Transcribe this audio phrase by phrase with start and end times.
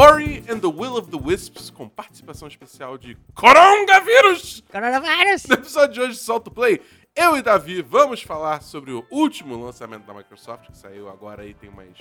[0.00, 4.62] Ori and the Will of the Wisps, com participação especial de Coronavírus!
[4.70, 5.44] Coronavírus!
[5.46, 6.80] No episódio de hoje, Solta o Play,
[7.16, 11.52] eu e Davi vamos falar sobre o último lançamento da Microsoft, que saiu agora aí
[11.52, 11.98] tem umas,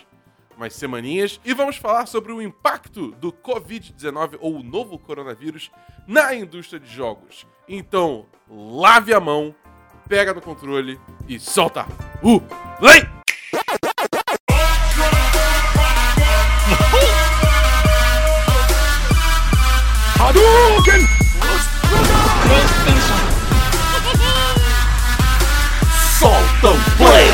[0.56, 5.71] umas semaninhas, e vamos falar sobre o impacto do Covid-19 ou o novo coronavírus
[6.06, 7.48] na indústria de jogos.
[7.68, 9.56] Então, lave a mão,
[10.07, 11.84] pega no controle e solta
[12.21, 12.39] o
[12.78, 13.17] play!
[20.47, 21.01] Hadouken!
[26.19, 27.28] Solta o play!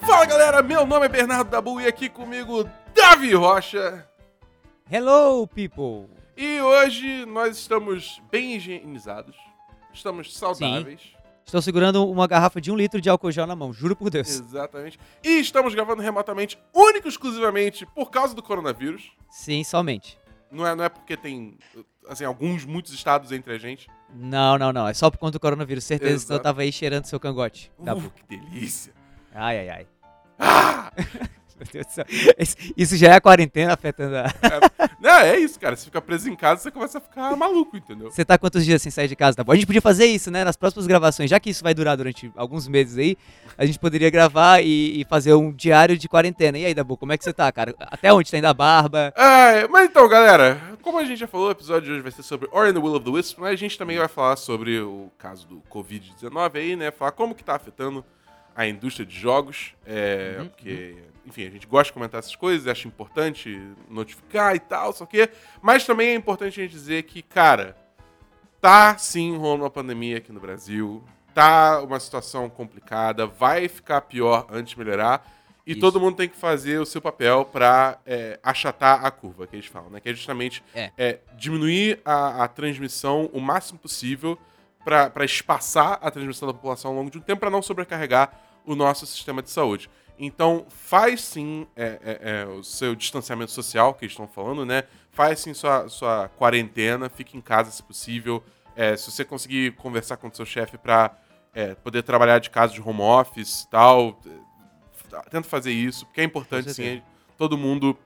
[0.00, 4.08] Fala galera, meu nome é Bernardo Dabu e aqui comigo Davi Rocha.
[4.90, 6.08] Hello, people!
[6.36, 9.36] E hoje nós estamos bem higienizados,
[9.94, 11.00] estamos saudáveis.
[11.46, 14.28] Estou segurando uma garrafa de um litro de álcool gel na mão, juro por Deus.
[14.28, 14.98] Exatamente.
[15.22, 19.12] E estamos gravando remotamente, único e exclusivamente por causa do coronavírus.
[19.30, 20.18] Sim, somente.
[20.50, 21.58] Não é, não é porque tem,
[22.08, 23.88] assim, alguns, muitos estados entre a gente.
[24.14, 24.88] Não, não, não.
[24.88, 25.84] É só por conta do coronavírus.
[25.84, 26.34] Certeza que Exato.
[26.34, 27.70] eu tava aí cheirando seu cangote.
[27.78, 28.94] Uh, que delícia.
[29.34, 29.86] Ai, ai, ai.
[30.38, 30.92] Ah!
[31.58, 32.04] Meu Deus do céu.
[32.76, 34.24] Isso- já é a quarentena afetando a...
[35.00, 35.76] Não, é isso, cara.
[35.76, 38.10] Você fica preso em casa, você começa a ficar maluco, entendeu?
[38.10, 39.52] Você tá quantos dias sem sair de casa, tá bom?
[39.52, 40.44] A gente podia fazer isso, né?
[40.44, 43.16] Nas próximas gravações, já que isso vai durar durante alguns meses aí,
[43.56, 46.58] a gente poderia gravar e, e fazer um diário de quarentena.
[46.58, 47.74] E aí, Dabu, como é que você tá, cara?
[47.78, 48.30] Até onde?
[48.30, 49.12] Tá indo a barba?
[49.16, 52.22] Ah, mas então, galera, como a gente já falou, o episódio de hoje vai ser
[52.22, 54.80] sobre Ori and the Will of the Wisp, mas a gente também vai falar sobre
[54.80, 56.90] o caso do Covid-19 aí, né?
[56.90, 58.04] Falar como que tá afetando
[58.56, 60.94] a indústria de jogos, é, Uhum, porque,
[61.26, 65.28] enfim, a gente gosta de comentar essas coisas, acha importante notificar e tal, só que,
[65.62, 67.76] mas também é importante a gente dizer que, cara,
[68.60, 71.02] tá sim rolando uma pandemia aqui no Brasil,
[71.34, 75.26] tá uma situação complicada, vai ficar pior antes de melhorar,
[75.66, 75.80] e Isso.
[75.80, 79.64] todo mundo tem que fazer o seu papel pra é, achatar a curva, que eles
[79.64, 79.98] falam, né?
[79.98, 80.90] Que é justamente É.
[80.98, 84.38] é, diminuir a, a transmissão o máximo possível
[84.84, 88.74] pra espaçar a transmissão da população ao longo de um tempo pra não sobrecarregar o
[88.74, 89.88] nosso sistema de saúde.
[90.18, 94.84] Então, faz sim é, é, é, o seu distanciamento social, que eles estão falando, né?
[95.10, 98.42] Faz sim sua, sua quarentena, fique em casa se possível.
[98.76, 101.16] É, se você conseguir conversar com o seu chefe pra
[101.52, 104.20] é, poder trabalhar de casa de home office e tal,
[105.30, 107.02] tenta fazer isso, porque é importante sim
[107.36, 107.96] todo mundo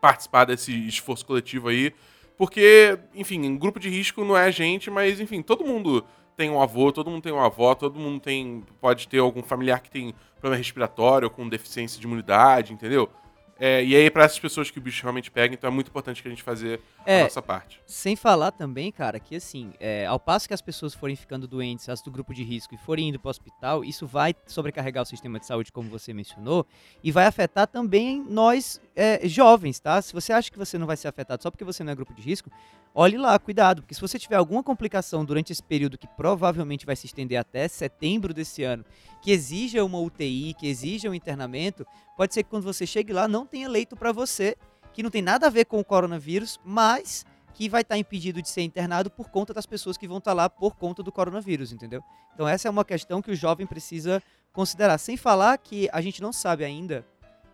[0.00, 1.92] participar desse esforço coletivo aí.
[2.36, 6.04] Porque, enfim, em grupo de risco não é a gente, mas, enfim, todo mundo
[6.40, 9.78] tem um avô, todo mundo tem uma avó, todo mundo tem pode ter algum familiar
[9.80, 13.10] que tem problema respiratório ou com deficiência de imunidade, entendeu?
[13.58, 16.22] É, e aí, pra essas pessoas que o bicho realmente pega, então é muito importante
[16.22, 17.22] que a gente fazer É.
[17.22, 17.80] nossa parte.
[17.86, 21.88] Sem falar também, cara, que assim, é, ao passo que as pessoas forem ficando doentes,
[21.88, 25.06] as do grupo de risco, e forem indo para o hospital, isso vai sobrecarregar o
[25.06, 26.66] sistema de saúde, como você mencionou,
[27.02, 30.00] e vai afetar também nós é, jovens, tá?
[30.02, 32.14] Se você acha que você não vai ser afetado só porque você não é grupo
[32.14, 32.50] de risco,
[32.94, 36.96] olhe lá, cuidado, porque se você tiver alguma complicação durante esse período que provavelmente vai
[36.96, 38.84] se estender até setembro desse ano,
[39.22, 43.26] que exija uma UTI, que exija um internamento, pode ser que quando você chegue lá
[43.28, 44.56] não tenha leito para você,
[44.92, 47.24] que não tem nada a ver com o coronavírus, mas
[47.54, 50.48] que vai estar impedido de ser internado por conta das pessoas que vão estar lá
[50.48, 52.02] por conta do coronavírus, entendeu?
[52.34, 54.98] Então essa é uma questão que o jovem precisa considerar.
[54.98, 57.04] Sem falar que a gente não sabe ainda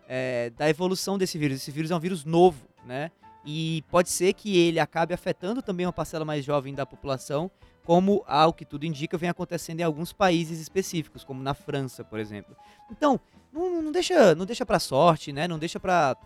[0.07, 1.57] é, da evolução desse vírus.
[1.57, 3.11] Esse vírus é um vírus novo, né?
[3.45, 7.49] E pode ser que ele acabe afetando também uma parcela mais jovem da população,
[7.83, 12.19] como ao que tudo indica vem acontecendo em alguns países específicos, como na França, por
[12.19, 12.55] exemplo.
[12.91, 13.19] Então,
[13.51, 15.47] não, não deixa, não deixa para sorte, né?
[15.47, 16.17] Não deixa para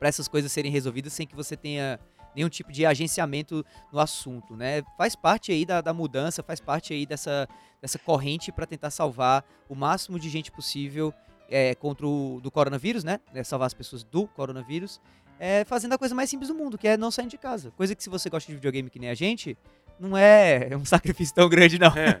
[0.00, 2.00] para essas coisas serem resolvidas sem que você tenha
[2.34, 4.82] nenhum tipo de agenciamento no assunto, né?
[4.96, 7.46] Faz parte aí da, da mudança, faz parte aí dessa,
[7.82, 11.12] dessa corrente para tentar salvar o máximo de gente possível
[11.50, 13.20] é, contra o do coronavírus, né?
[13.34, 15.00] É, salvar as pessoas do coronavírus,
[15.38, 17.70] é, fazendo a coisa mais simples do mundo, que é não sair de casa.
[17.72, 19.58] Coisa que se você gosta de videogame que nem a gente,
[19.98, 21.88] não é um sacrifício tão grande, não.
[21.88, 22.18] É.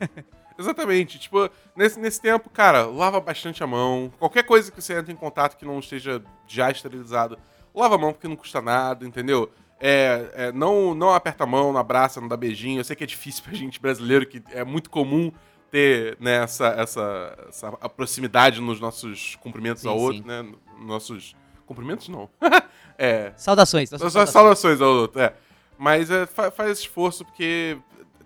[0.58, 1.18] Exatamente.
[1.18, 4.12] Tipo, nesse, nesse tempo, cara, lava bastante a mão.
[4.18, 7.38] Qualquer coisa que você entre em contato que não esteja já esterilizado,
[7.74, 9.50] lava a mão porque não custa nada, entendeu?
[9.80, 12.80] É, é, não, não aperta a mão, não abraça, não dá beijinho.
[12.80, 15.32] Eu sei que é difícil pra gente brasileiro, que é muito comum
[15.70, 20.04] ter né, essa, essa, essa proximidade nos nossos cumprimentos Sim, ao sim.
[20.04, 20.46] outro, né?
[20.80, 21.34] Nossos.
[21.64, 22.28] Cumprimentos não.
[22.98, 23.32] é.
[23.36, 23.88] Saudações.
[23.90, 25.32] Só saudações ao outro, é.
[25.78, 27.78] Mas é, fa- faz esse esforço porque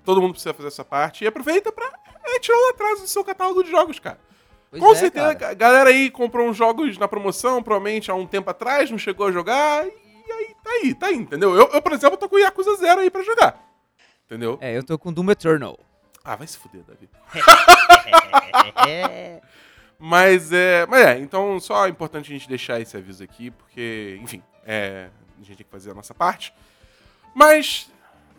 [0.03, 1.89] todo mundo precisa fazer essa parte e aproveita pra
[2.25, 4.19] é, tirar o atraso do seu catálogo de jogos, cara.
[4.75, 5.53] Pois Com é, certeza, cara.
[5.53, 9.29] a galera aí comprou uns jogos na promoção, provavelmente há um tempo atrás, não chegou
[9.29, 11.55] a jogar, e aí tá aí, tá aí, entendeu?
[11.55, 13.65] Eu, eu, por exemplo, tô com o Yakuza Zero aí pra jogar.
[14.27, 14.59] Entendeu?
[14.61, 15.79] É, eu tô com Doom Eternal.
[16.25, 17.09] Ah, vai se fuder, Davi.
[19.97, 20.87] Mas é.
[20.87, 25.09] Mas é, então só é importante a gente deixar esse aviso aqui, porque, enfim, é,
[25.37, 26.53] a gente tem que fazer a nossa parte.
[27.33, 27.89] Mas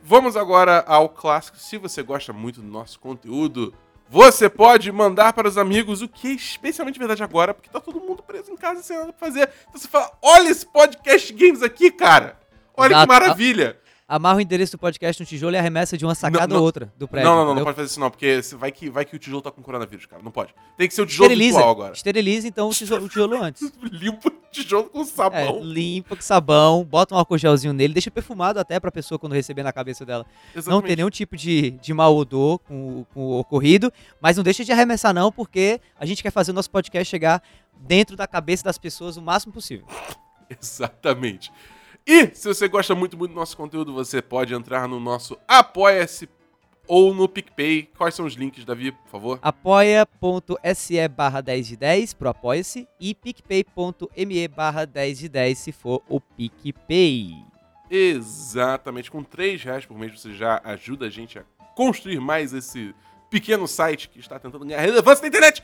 [0.03, 1.57] vamos agora ao clássico.
[1.57, 3.73] Se você gosta muito do nosso conteúdo,
[4.09, 7.99] você pode mandar para os amigos, o que é especialmente verdade agora, porque tá todo
[7.99, 9.49] mundo preso em casa sem nada pra fazer.
[9.67, 12.37] Então você fala: olha esse podcast games aqui, cara!
[12.75, 13.07] Olha Exato.
[13.07, 13.84] que maravilha!
[14.07, 16.59] Amarra o endereço do podcast no tijolo e arremessa de uma sacada Não, não.
[16.59, 17.27] ou outra do prédio.
[17.27, 19.41] não, não, não, não pode fazer isso não, porque vai que, vai que o tijolo
[19.41, 20.21] tá com coronavírus, cara.
[20.21, 20.53] Não pode.
[20.77, 21.93] Tem que ser o tijolo Esteriliza, virtual agora.
[21.93, 23.73] esteriliza então o tijolo, o tijolo antes.
[23.91, 25.59] Limpa o tijolo com É, sabão.
[25.63, 29.63] limpa com sabão, bota um álcool gelzinho nele, deixa perfumado até pra pessoa quando receber
[29.63, 30.23] na cabeça dela
[30.53, 30.87] não Exatamente.
[30.87, 33.91] ter nenhum tipo de, de mau odor com, com o ocorrido,
[34.21, 37.41] mas não deixa de arremessar não, porque a gente quer fazer o nosso podcast chegar
[37.75, 39.87] dentro da cabeça das pessoas o máximo possível.
[40.61, 41.51] Exatamente.
[42.07, 46.29] E se você gosta muito, muito do nosso conteúdo, você pode entrar no nosso Apoia-se
[46.87, 47.89] ou no PicPay.
[47.97, 49.39] Quais são os links, Davi, por favor?
[49.41, 56.03] apoia.se barra 10 de 10 pro apoia-se e picpay.me barra 10 de 10 se for
[56.07, 57.31] o PicPay.
[57.89, 59.09] Exatamente.
[59.09, 61.43] Com 3 reais por mês você já ajuda a gente a
[61.75, 62.93] construir mais esse
[63.31, 65.63] pequeno site que está tentando ganhar relevância na internet.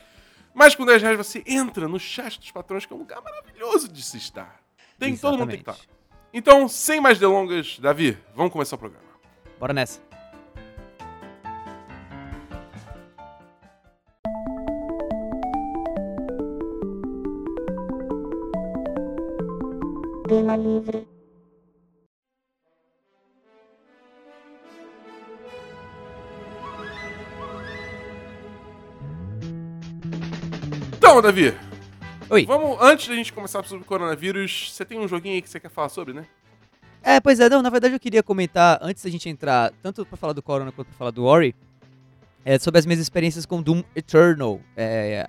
[0.52, 3.88] Mas com 10 reais você entra no chat dos patrões, que é um lugar maravilhoso
[3.88, 4.60] de se estar.
[4.98, 5.91] Tem, todo mundo tem que estar.
[6.34, 9.04] Então, sem mais delongas, Davi, vamos começar o programa.
[9.60, 10.00] Bora nessa.
[30.96, 31.54] Então, Davi,
[32.32, 32.46] Oi.
[32.46, 35.60] vamos, antes da gente começar sobre o coronavírus, você tem um joguinho aí que você
[35.60, 36.24] quer falar sobre, né?
[37.02, 40.16] É, pois é, não, na verdade eu queria comentar, antes da gente entrar, tanto pra
[40.16, 41.54] falar do Corona quanto pra falar do Ori,
[42.42, 44.62] é, sobre as minhas experiências com Doom Eternal.
[44.74, 45.28] É,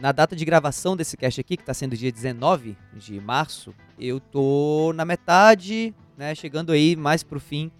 [0.00, 4.18] na data de gravação desse cast aqui, que tá sendo dia 19 de março, eu
[4.18, 7.70] tô na metade, né, chegando aí mais pro fim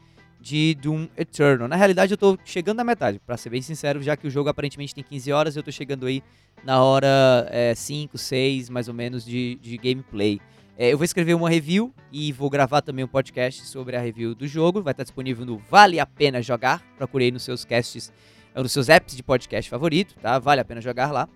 [0.48, 1.68] de Doom Eternal.
[1.68, 4.48] Na realidade eu tô chegando na metade, pra ser bem sincero, já que o jogo
[4.48, 6.22] aparentemente tem 15 horas, eu tô chegando aí
[6.64, 10.40] na hora é, 5, 6, mais ou menos, de, de gameplay.
[10.78, 14.34] É, eu vou escrever uma review e vou gravar também um podcast sobre a review
[14.34, 14.80] do jogo.
[14.80, 16.82] Vai estar disponível no Vale a Pena Jogar.
[16.96, 18.10] Procurei nos seus casts,
[18.54, 20.38] nos seus apps de podcast favorito, tá?
[20.38, 21.28] Vale a pena jogar lá.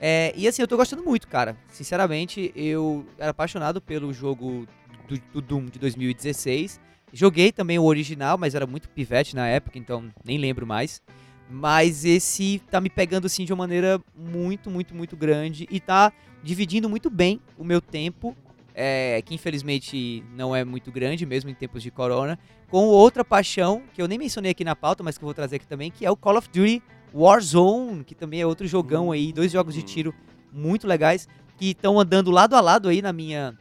[0.00, 1.56] É, e assim, eu tô gostando muito, cara.
[1.68, 4.66] Sinceramente, eu era apaixonado pelo jogo
[5.06, 6.80] do, do Doom de 2016.
[7.12, 11.02] Joguei também o original, mas era muito pivete na época, então nem lembro mais.
[11.50, 16.12] Mas esse tá me pegando assim de uma maneira muito, muito, muito grande e tá
[16.42, 18.36] dividindo muito bem o meu tempo
[18.80, 22.38] é, que infelizmente não é muito grande, mesmo em tempos de corona,
[22.70, 25.56] com outra paixão, que eu nem mencionei aqui na pauta, mas que eu vou trazer
[25.56, 26.80] aqui também, que é o Call of Duty
[27.12, 30.14] Warzone, que também é outro jogão aí, dois jogos de tiro
[30.52, 31.26] muito legais,
[31.56, 33.58] que estão andando lado a lado aí na minha,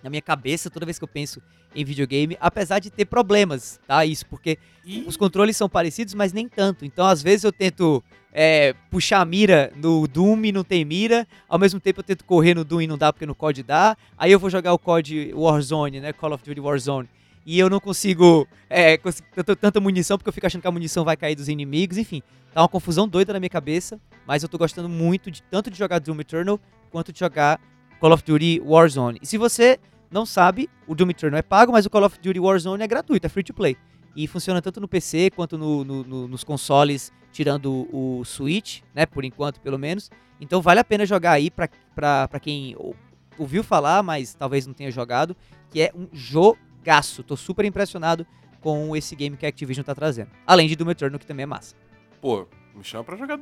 [0.00, 1.42] na minha cabeça toda vez que eu penso
[1.74, 4.04] em videogame, apesar de ter problemas, tá?
[4.04, 6.84] Isso, porque E os controles são parecidos, mas nem tanto.
[6.84, 8.02] Então, às vezes, eu tento
[8.32, 11.26] é, puxar a mira no Doom e não tem mira.
[11.48, 13.96] Ao mesmo tempo, eu tento correr no Doom e não dá porque no COD dá.
[14.18, 16.12] Aí eu vou jogar o COD Warzone, né?
[16.12, 17.08] Call of Duty Warzone.
[17.46, 20.72] E eu não consigo é, cons- tanta, tanta munição, porque eu fico achando que a
[20.72, 21.96] munição vai cair dos inimigos.
[21.98, 22.22] Enfim,
[22.54, 24.00] tá uma confusão doida na minha cabeça.
[24.26, 26.58] Mas eu tô gostando muito de tanto de jogar Doom Eternal
[26.90, 27.60] quanto de jogar
[28.00, 29.18] Call of Duty Warzone.
[29.22, 29.78] E se você
[30.12, 33.26] não sabe, o Doom Eternal é pago, mas o Call of Duty Warzone é gratuito,
[33.26, 33.76] é free to play.
[34.14, 39.06] E funciona tanto no PC quanto no- no- no- nos consoles, tirando o Switch, né?
[39.06, 40.10] Por enquanto, pelo menos.
[40.40, 42.94] Então vale a pena jogar aí pra, pra, pra quem ou-
[43.38, 45.34] ouviu falar, mas talvez não tenha jogado,
[45.70, 47.22] que é um jogaço.
[47.22, 48.26] Tô super impressionado
[48.60, 50.30] com esse game que a Activision tá trazendo.
[50.46, 51.74] Além de Doom Eternal, que também é massa.
[52.20, 53.40] Pô, me chama pra jogar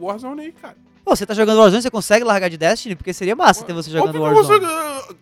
[0.00, 0.76] Warzone aí, cara.
[1.06, 2.96] Pô, você tá jogando Warzone, você consegue largar de Destiny?
[2.96, 4.66] Porque seria massa ter você jogando Warzone.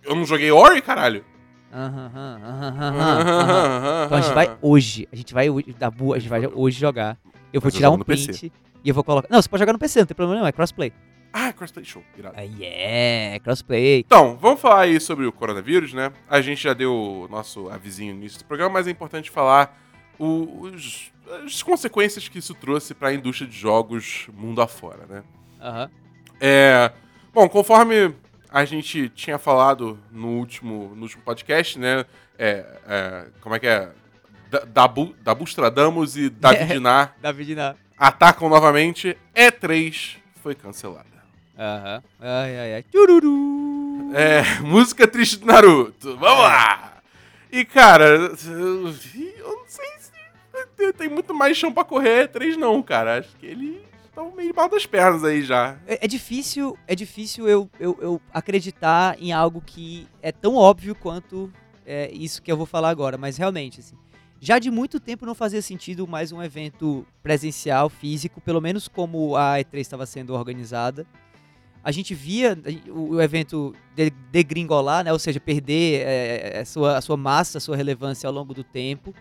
[0.03, 1.23] Eu não joguei Ori, caralho.
[1.71, 4.05] Aham, aham, aham.
[4.07, 6.81] Então a gente vai hoje, a gente vai hoje, da boa, a gente vai hoje
[6.81, 7.19] jogar.
[7.53, 8.26] Eu vou Mas eu tirar jogo um no PC.
[8.33, 9.29] print e eu vou colocar.
[9.31, 10.91] Não, você pode jogar no PC, não tem problema nenhum, é crossplay.
[11.35, 12.35] Ah, crossplay show, irado.
[12.38, 14.00] Aí é, crossplay.
[14.07, 16.12] Então, vamos falar aí sobre o coronavírus, né?
[16.31, 19.79] A gente já deu o nosso avisinho no início do programa, mas é importante falar
[20.19, 21.12] o- os-
[21.45, 25.23] as consequências que isso trouxe para a indústria de jogos mundo afora, né?
[25.64, 25.90] Aham.
[26.40, 26.92] É,
[27.33, 28.14] bom, conforme
[28.50, 32.04] a gente tinha falado no último, no último podcast, né?
[32.38, 33.88] É, é, como é que é?
[34.50, 37.75] Da- Dabu, Dabustradamus e David Dinar David na.
[37.99, 39.16] atacam novamente.
[39.35, 41.06] E3 foi cancelada.
[41.59, 42.02] Aham.
[42.21, 42.83] Ai, ai, ai.
[42.83, 44.12] Tururu.
[44.14, 46.16] É, música triste do Naruto.
[46.18, 46.99] Vamos lá!
[47.50, 48.28] E, cara, eu
[48.83, 53.18] não sei se tem, muito mais chão pra correr, três não, cara.
[53.18, 53.76] Acho que eles
[54.14, 55.76] estão meio mal das pernas aí já.
[55.87, 60.94] É, é difícil, é difícil eu, eu, eu, acreditar em algo que é tão óbvio
[60.94, 61.52] quanto
[61.85, 63.97] é, isso que eu vou falar agora, mas realmente, assim,
[64.40, 69.37] já de muito tempo não fazia sentido mais um evento presencial, físico, pelo menos como
[69.37, 71.06] a E3 estava sendo organizada.
[71.83, 72.56] A gente via
[72.88, 73.75] o, evento
[74.30, 78.33] degringolar, né, ou seja, perder é, a, sua, a sua massa, a sua relevância ao
[78.33, 79.14] longo do tempo.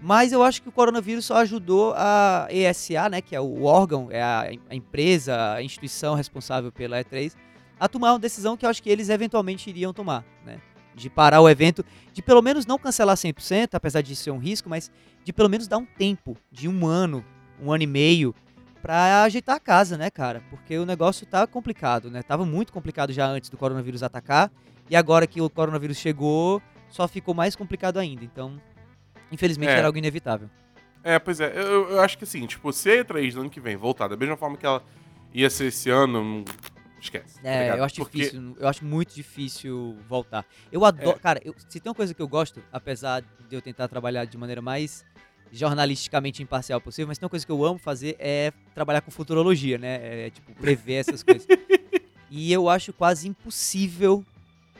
[0.00, 4.08] Mas eu acho que o coronavírus só ajudou a ESA, né, que é o órgão,
[4.10, 7.34] é a, a empresa, a instituição responsável pela E3,
[7.80, 10.60] a tomar uma decisão que eu acho que eles eventualmente iriam tomar, né?
[10.94, 14.68] De parar o evento, de pelo menos não cancelar 100%, apesar de ser um risco,
[14.68, 14.90] mas
[15.24, 17.22] de pelo menos dar um tempo, de um ano,
[17.62, 18.34] um ano e meio,
[18.80, 20.42] para ajeitar a casa, né, cara?
[20.48, 22.22] Porque o negócio tá complicado, né?
[22.22, 24.50] Tava muito complicado já antes do coronavírus atacar,
[24.88, 28.24] e agora que o coronavírus chegou, só ficou mais complicado ainda.
[28.24, 28.58] Então,
[29.30, 29.78] Infelizmente é.
[29.78, 30.48] era algo inevitável.
[31.02, 31.52] É, pois é.
[31.54, 34.16] Eu, eu acho que assim, tipo, se a E3 no ano que vem voltar da
[34.16, 34.82] mesma forma que ela
[35.32, 36.44] ia ser esse ano, hum,
[37.00, 37.40] esquece.
[37.40, 38.18] Tá é, tá eu acho Porque...
[38.18, 38.56] difícil.
[38.58, 40.44] Eu acho muito difícil voltar.
[40.70, 41.16] Eu adoro.
[41.16, 41.20] É.
[41.20, 44.36] Cara, eu, se tem uma coisa que eu gosto, apesar de eu tentar trabalhar de
[44.36, 45.04] maneira mais
[45.52, 49.78] jornalisticamente imparcial possível, mas tem uma coisa que eu amo fazer é trabalhar com futurologia,
[49.78, 50.26] né?
[50.26, 51.46] É, tipo, prever essas coisas.
[52.28, 54.24] E eu acho quase impossível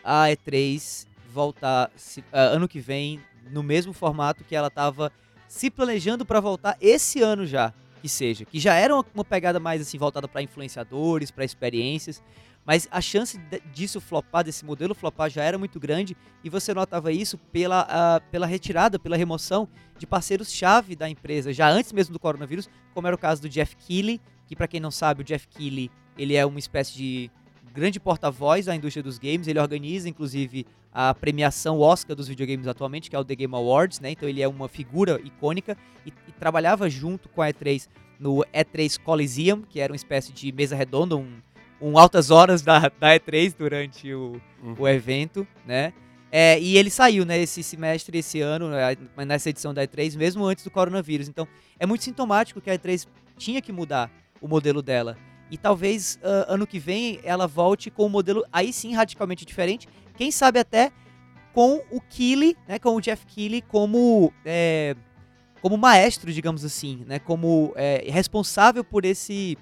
[0.02, 5.12] a E3 voltar se, uh, ano que vem no mesmo formato que ela estava
[5.48, 9.80] se planejando para voltar esse ano já, que seja, que já era uma, pegada mais
[9.80, 12.22] assim voltada para influenciadores, para experiências,
[12.64, 13.40] mas a chance
[13.72, 18.46] disso flopar, desse modelo flopar já era muito grande e você notava isso pela, pela
[18.46, 23.18] retirada, pela remoção de parceiros-chave da empresa, já antes mesmo do coronavírus, como era o
[23.18, 26.58] caso do Jeff Keighley, que para quem não sabe, o Jeff Keighley, ele é uma
[26.58, 27.30] espécie de
[27.76, 29.46] grande porta-voz da indústria dos games.
[29.46, 30.66] Ele organiza, inclusive,
[30.98, 34.12] a premiação Oscar dos videogames atualmente, que é o The Game Awards, né?
[34.12, 35.76] Então ele é uma figura icônica
[36.06, 37.86] e, e trabalhava junto com a E3
[38.18, 41.28] no E3 Coliseum, que era uma espécie de mesa redonda, um,
[41.82, 44.74] um altas horas da, da E3 durante o, uhum.
[44.78, 45.92] o evento, né?
[46.32, 50.46] É, e ele saiu, né, esse semestre, esse ano, né, nessa edição da E3, mesmo
[50.46, 51.28] antes do coronavírus.
[51.28, 51.46] Então,
[51.78, 54.10] é muito sintomático que a E3 tinha que mudar
[54.40, 55.18] o modelo dela.
[55.50, 59.88] E talvez uh, ano que vem ela volte com um modelo aí sim radicalmente diferente.
[60.16, 60.90] Quem sabe até
[61.52, 64.94] com o Keighley, né, com o Jeff Keighley como é,
[65.62, 69.56] como maestro, digamos assim, né, como é, responsável por esse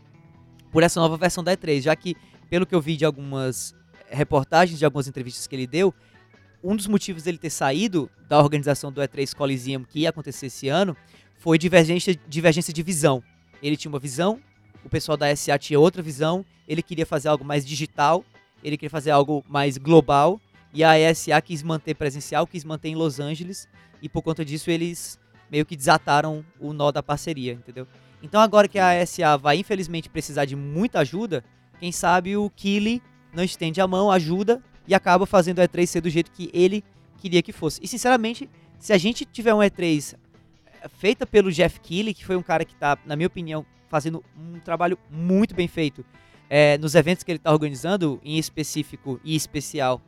[0.72, 2.16] por essa nova versão da E3, já que
[2.50, 3.74] pelo que eu vi de algumas
[4.08, 5.94] reportagens, de algumas entrevistas que ele deu,
[6.64, 10.68] um dos motivos dele ter saído da organização do E3 Coliseum que ia acontecer esse
[10.68, 10.96] ano
[11.36, 13.22] foi divergência, divergência de visão.
[13.62, 14.40] Ele tinha uma visão
[14.84, 18.24] o pessoal da SA tinha outra visão, ele queria fazer algo mais digital,
[18.62, 20.40] ele queria fazer algo mais global,
[20.72, 23.68] e a SA quis manter presencial, quis manter em Los Angeles,
[24.02, 25.18] e por conta disso eles
[25.50, 27.86] meio que desataram o nó da parceria, entendeu?
[28.22, 31.44] Então agora que a SA vai infelizmente precisar de muita ajuda,
[31.78, 36.00] quem sabe o Kili não estende a mão, ajuda e acaba fazendo o E3 ser
[36.00, 36.84] do jeito que ele
[37.18, 37.80] queria que fosse.
[37.82, 38.48] E sinceramente,
[38.78, 40.14] se a gente tiver um E3
[40.66, 43.64] eh, feita pelo Jeff Keighley, que foi um cara que está, na minha opinião,
[43.94, 46.04] fazendo um trabalho muito bem feito
[46.50, 50.02] é, nos eventos que ele está organizando, em específico e especial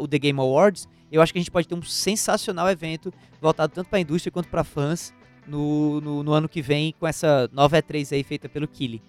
[0.00, 3.72] o The Game Awards, eu acho que a gente pode ter um sensacional evento voltado
[3.72, 5.14] tanto para a indústria quanto para fãs
[5.46, 9.00] no, no, no, ano que vem com essa nova E3 aí feita pelo Kili.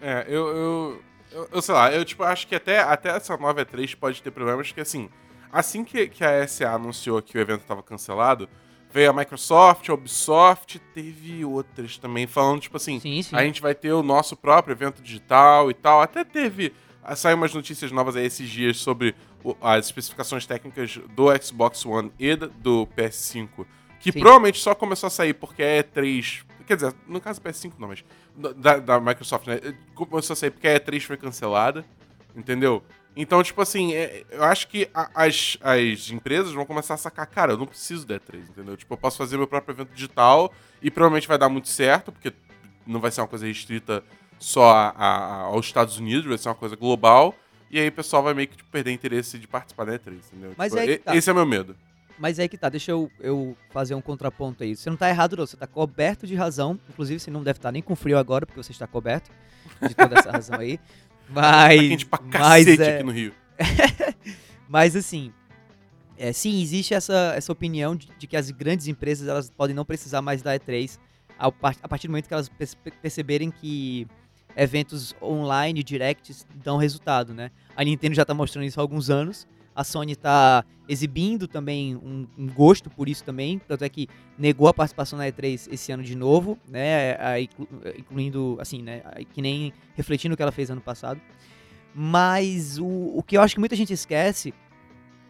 [0.00, 3.64] É, eu, eu, eu, eu, sei lá, eu tipo, acho que até, até essa nova
[3.64, 5.08] E3 pode ter problemas, porque assim,
[5.52, 8.48] assim que, que a SA anunciou que o evento estava cancelado,
[8.92, 13.36] Veio a Microsoft, a Ubisoft, teve outras também, falando, tipo assim, sim, sim.
[13.36, 16.02] a gente vai ter o nosso próprio evento digital e tal.
[16.02, 16.72] Até teve.
[17.02, 19.14] Ah, saiu umas notícias novas aí esses dias sobre
[19.60, 23.64] as especificações técnicas do Xbox One e do PS5.
[24.00, 24.18] Que sim.
[24.18, 26.44] provavelmente só começou a sair porque é 3.
[26.66, 28.04] Quer dizer, no caso do PS5 não, mas.
[28.36, 29.60] Da, da Microsoft, né?
[29.94, 31.84] Começou a sair porque a E3 foi cancelada.
[32.34, 32.82] Entendeu?
[33.20, 37.26] Então, tipo assim, é, eu acho que a, as, as empresas vão começar a sacar,
[37.26, 38.78] cara, eu não preciso da E3, entendeu?
[38.78, 40.50] Tipo, eu posso fazer meu próprio evento digital
[40.80, 42.32] e provavelmente vai dar muito certo, porque
[42.86, 44.02] não vai ser uma coisa restrita
[44.38, 47.34] só a, a, aos Estados Unidos, vai ser uma coisa global.
[47.70, 50.54] E aí o pessoal vai meio que tipo, perder interesse de participar da E3, entendeu?
[50.56, 51.14] Mas tipo, é tá.
[51.14, 51.76] Esse é o meu medo.
[52.18, 54.74] Mas é que tá, deixa eu, eu fazer um contraponto aí.
[54.74, 55.46] Você não tá errado, não.
[55.46, 56.78] Você tá coberto de razão.
[56.88, 59.30] Inclusive, você não deve estar tá nem com frio agora, porque você está coberto
[59.86, 60.80] de toda essa razão aí.
[61.30, 61.80] Mas.
[61.80, 62.94] Tá quente pra cacete é...
[62.94, 63.32] aqui no Rio.
[64.68, 65.32] mas assim.
[66.18, 69.86] É, sim, existe essa, essa opinião de, de, que as grandes empresas elas podem não
[69.86, 70.98] precisar mais da E3
[71.38, 72.50] ao, a partir do momento que elas
[73.00, 74.06] perceberem que
[74.54, 77.50] eventos online, directs, dão resultado, né?
[77.74, 79.46] A Nintendo já está mostrando isso há alguns anos.
[79.74, 84.66] A Sony tá exibindo também um, um gosto por isso também, tanto é que negou
[84.66, 87.16] a participação na E3 esse ano de novo, né,
[87.96, 91.20] incluindo, assim, né, que nem refletindo o que ela fez ano passado.
[91.94, 94.52] Mas o, o que eu acho que muita gente esquece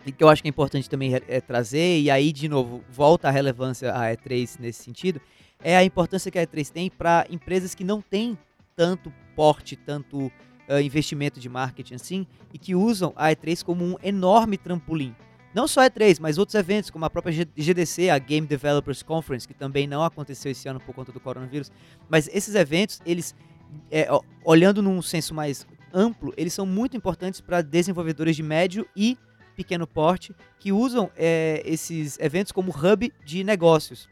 [0.07, 3.29] e que eu acho que é importante também é, trazer, e aí, de novo, volta
[3.29, 5.21] a relevância à E3 nesse sentido,
[5.63, 8.39] é a importância que a E3 tem para empresas que não têm
[8.75, 10.33] tanto porte, tanto
[10.71, 15.15] uh, investimento de marketing assim, e que usam a E3 como um enorme trampolim.
[15.53, 19.49] Não só a E3, mas outros eventos, como a própria GDC, a Game Developers Conference,
[19.49, 21.73] que também não aconteceu esse ano por conta do coronavírus.
[22.09, 23.35] Mas esses eventos, eles,
[23.91, 24.07] é,
[24.45, 29.19] olhando num senso mais amplo, eles são muito importantes para desenvolvedores de médio e
[29.57, 34.09] pequeno porte que usam é, esses eventos como hub de negócios.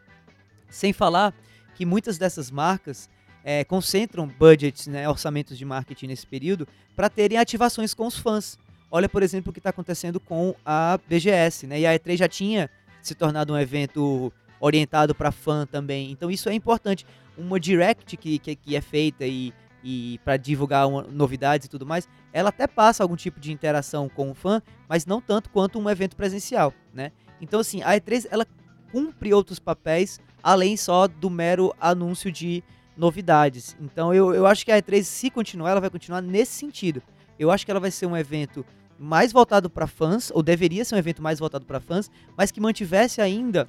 [0.68, 1.32] Sem falar
[1.76, 3.08] que muitas dessas marcas
[3.48, 8.58] é, concentram budgets, né, orçamentos de marketing nesse período, para terem ativações com os fãs.
[8.90, 11.66] Olha, por exemplo, o que está acontecendo com a BGS.
[11.66, 12.68] Né, e a E3 já tinha
[13.00, 16.10] se tornado um evento orientado para fã também.
[16.10, 17.06] Então isso é importante.
[17.38, 21.86] Uma direct que, que, que é feita e e para divulgar uma, novidades e tudo
[21.86, 25.78] mais, ela até passa algum tipo de interação com o fã, mas não tanto quanto
[25.78, 27.12] um evento presencial, né?
[27.40, 28.44] Então assim, a E3 ela
[28.90, 32.62] cumpre outros papéis além só do mero anúncio de
[32.98, 33.76] novidades.
[33.80, 37.00] Então eu, eu acho que a E3 se continuar, ela vai continuar nesse sentido.
[37.38, 38.66] Eu acho que ela vai ser um evento
[38.98, 42.60] mais voltado para fãs, ou deveria ser um evento mais voltado para fãs, mas que
[42.60, 43.68] mantivesse ainda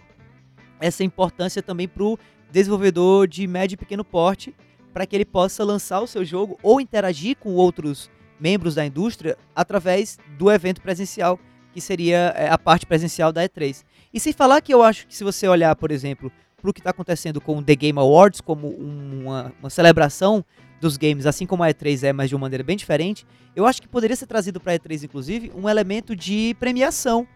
[0.82, 2.18] essa importância também para o
[2.52, 4.56] desenvolvedor de médio e pequeno porte,
[4.92, 8.10] para que ele possa lançar o seu jogo ou interagir com outros
[8.40, 11.40] membros da indústria através do evento presencial,
[11.72, 13.84] que seria é, a parte presencial da E3.
[14.12, 16.80] E sem falar que eu acho que se você olhar, por exemplo, para o que
[16.80, 20.44] está acontecendo com o The Game Awards, como uma, uma celebração
[20.80, 23.26] dos games, assim como a E3 é, mas de uma maneira bem diferente,
[23.56, 27.28] eu acho que poderia ser trazido para a E3, inclusive, um elemento de premiação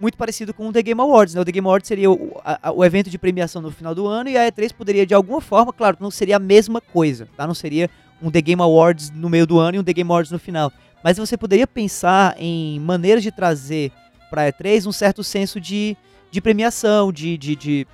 [0.00, 1.34] muito parecido com o The Game Awards.
[1.34, 1.40] Né?
[1.40, 4.30] O The Game Awards seria o, a, o evento de premiação no final do ano
[4.30, 7.46] e a E3 poderia, de alguma forma, claro, não seria a mesma coisa, tá?
[7.46, 7.90] Não seria
[8.22, 10.72] um The Game Awards no meio do ano e um The Game Awards no final.
[11.02, 13.92] Mas você poderia pensar em maneiras de trazer
[14.30, 15.96] para a E3 um certo senso de,
[16.30, 17.86] de premiação, de, de, de,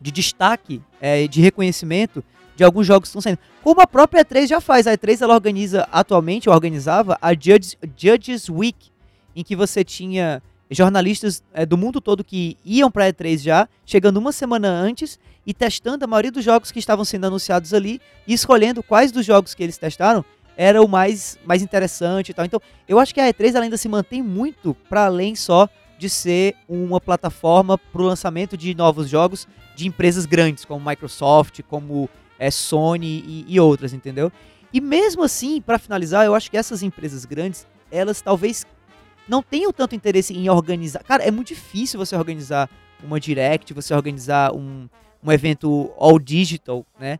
[0.00, 2.24] de destaque, é, de reconhecimento
[2.56, 3.38] de alguns jogos que estão saindo.
[3.62, 4.86] Como a própria E3 já faz.
[4.86, 8.90] A E3 ela organiza atualmente, organizava a Judges, Judges Week,
[9.34, 13.68] em que você tinha jornalistas é, do mundo todo que iam para a E3 já,
[13.84, 18.00] chegando uma semana antes e testando a maioria dos jogos que estavam sendo anunciados ali
[18.26, 20.24] e escolhendo quais dos jogos que eles testaram
[20.56, 22.44] era o mais, mais interessante e tal.
[22.44, 26.54] Então, eu acho que a E3 ainda se mantém muito para além só de ser
[26.68, 32.50] uma plataforma para o lançamento de novos jogos de empresas grandes, como Microsoft, como é,
[32.50, 34.32] Sony e, e outras, entendeu?
[34.72, 38.64] E mesmo assim, para finalizar, eu acho que essas empresas grandes, elas talvez
[39.28, 41.02] não tenham tanto interesse em organizar.
[41.04, 42.68] Cara, é muito difícil você organizar
[43.02, 44.88] uma direct, você organizar um,
[45.22, 47.18] um evento all digital, né?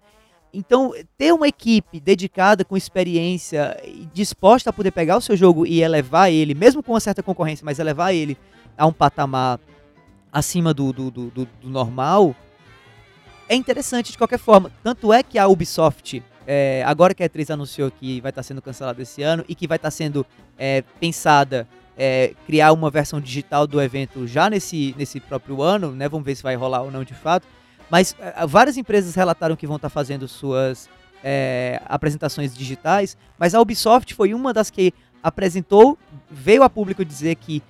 [0.52, 5.64] Então, ter uma equipe dedicada com experiência e disposta a poder pegar o seu jogo
[5.64, 8.36] e elevar ele, mesmo com uma certa concorrência, mas elevar ele
[8.76, 9.60] a um patamar
[10.32, 12.34] acima do, do, do, do, normal,
[13.48, 14.70] é interessante de qualquer forma.
[14.82, 18.62] Tanto é que a Ubisoft, é, agora que a E3 anunciou que vai estar sendo
[18.62, 20.26] cancelada esse ano e que vai estar sendo
[20.58, 21.66] é, pensada
[21.96, 26.08] é, criar uma versão digital do evento já nesse, nesse próprio ano, né?
[26.08, 27.46] Vamos ver se vai rolar ou não de fato.
[27.90, 30.88] Mas é, várias empresas relataram que vão estar fazendo suas
[31.22, 35.98] é, apresentações digitais, mas a Ubisoft foi uma das que apresentou,
[36.30, 37.62] veio a público dizer que,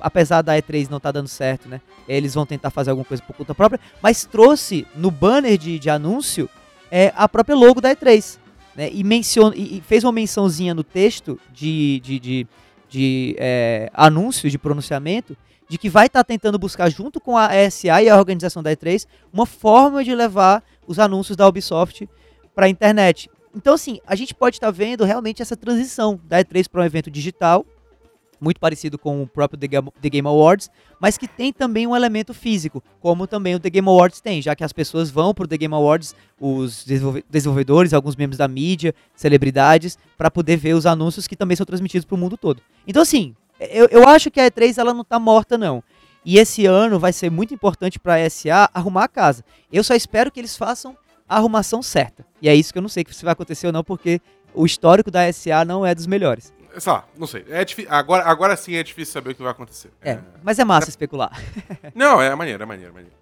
[0.00, 1.80] apesar da E3 não estar tá dando certo, né?
[2.08, 5.90] Eles vão tentar fazer alguma coisa por conta própria, mas trouxe no banner de, de
[5.90, 6.48] anúncio
[6.90, 8.38] é, a própria logo da E3.
[8.76, 12.48] Né, e, menciona, e fez uma mençãozinha no texto de, de, de
[12.90, 15.36] de é, anúncio, de pronunciamento,
[15.68, 18.72] de que vai estar tá tentando buscar, junto com a ESA e a organização da
[18.72, 22.08] E3, uma forma de levar os anúncios da Ubisoft
[22.54, 23.30] para a internet.
[23.54, 26.84] Então, assim, a gente pode estar tá vendo realmente essa transição da E3 para um
[26.84, 27.66] evento digital,
[28.40, 32.82] muito parecido com o próprio The Game, Awards, mas que tem também um elemento físico,
[33.00, 35.58] como também o The Game Awards tem, já que as pessoas vão para o The
[35.58, 36.84] Game Awards, os
[37.28, 42.06] desenvolvedores, alguns membros da mídia, celebridades, para poder ver os anúncios que também são transmitidos
[42.06, 42.62] para o mundo todo.
[42.86, 45.82] Então, assim, eu, eu acho que a E3 ela não está morta, não.
[46.24, 49.44] E esse ano vai ser muito importante para a SA arrumar a casa.
[49.72, 50.96] Eu só espero que eles façam
[51.30, 52.26] a arrumação certa.
[52.42, 54.20] E é isso que eu não sei se vai acontecer ou não, porque
[54.52, 56.52] o histórico da SA não é dos melhores.
[56.76, 57.44] Sei lá, não sei.
[57.48, 59.92] É agora, agora sim é difícil saber o que vai acontecer.
[60.02, 60.20] É, é.
[60.42, 60.90] mas é massa é...
[60.90, 61.30] especular.
[61.94, 63.16] Não, é maneiro, é maneiro, é maneiro.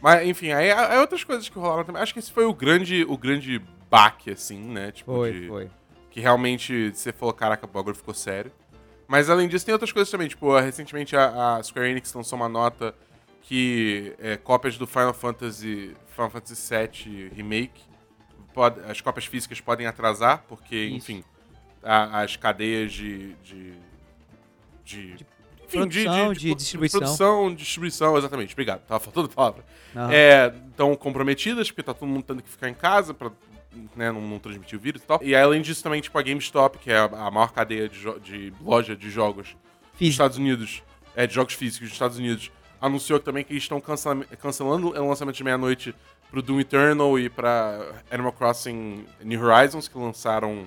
[0.00, 2.00] Mas, enfim, aí é outras coisas que rolaram também.
[2.00, 4.92] Acho que esse foi o grande, o grande baque, assim, né?
[4.92, 5.70] Tipo, foi, de, foi.
[6.10, 8.52] Que realmente você falou, caraca, o bagulho ficou sério.
[9.06, 10.28] Mas além disso, tem outras coisas também.
[10.28, 12.94] Tipo, recentemente a, a Square Enix lançou uma nota
[13.46, 17.80] que é, cópias do Final Fantasy, Final Fantasy VII Remake,
[18.52, 20.96] pode, as cópias físicas podem atrasar, porque, Isso.
[20.96, 21.24] enfim,
[21.82, 23.34] a- as cadeias de.
[23.44, 23.72] de,
[24.84, 25.12] de,
[25.64, 27.00] enfim, Produção, de distribuição.
[27.00, 28.52] Produção, distribuição, exatamente.
[28.52, 28.80] Obrigado.
[28.86, 29.64] Tava faltando palavra.
[30.10, 33.30] É, estão comprometidas, porque tá todo mundo tendo que ficar em casa pra
[33.96, 35.20] né, não, não transmitir o vírus e tal.
[35.22, 38.52] E além disso, também, tipo, a GameStop, que é a, a maior cadeia de, de
[38.60, 39.56] loja de jogos dos
[39.98, 40.10] Fiz.
[40.10, 40.82] Estados Unidos,
[41.14, 42.50] é, de jogos físicos dos Estados Unidos,
[42.80, 45.94] anunciou também que estão cancela- cancelando o lançamento de meia-noite
[46.30, 50.66] pro Doom Eternal e pra Animal Crossing New Horizons, que lançaram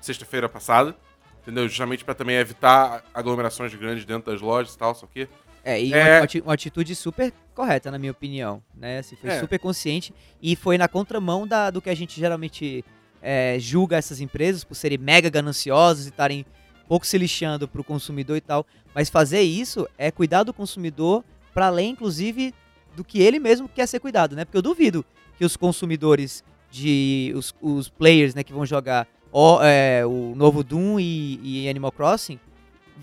[0.00, 0.96] sexta-feira passada.
[1.42, 1.68] Entendeu?
[1.68, 5.28] Justamente pra também evitar aglomerações grandes dentro das lojas e tal, só que.
[5.64, 6.20] É, e É.
[6.20, 8.98] Uma, uma atitude super correta, na minha opinião, né?
[8.98, 9.40] Assim, foi É.
[9.40, 12.84] super consciente e foi na contramão da, do que a gente geralmente
[13.20, 16.44] é, julga essas empresas por serem mega gananciosas e estarem
[16.82, 18.66] pouco se lixando pro consumidor e tal.
[18.94, 22.54] Mas fazer isso é cuidar do consumidor para além, inclusive,
[22.94, 24.44] do que ele mesmo quer ser cuidado, né?
[24.44, 25.04] Porque eu duvido
[25.36, 27.32] que os consumidores de...
[27.34, 31.92] os, os players, né, que vão jogar o, é, o novo Doom e, e Animal
[31.92, 32.38] Crossing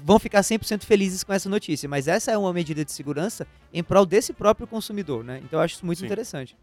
[0.03, 3.83] vão ficar 100% felizes com essa notícia, mas essa é uma medida de segurança em
[3.83, 5.41] prol desse próprio consumidor, né?
[5.43, 6.05] Então eu acho isso muito Sim.
[6.05, 6.55] interessante.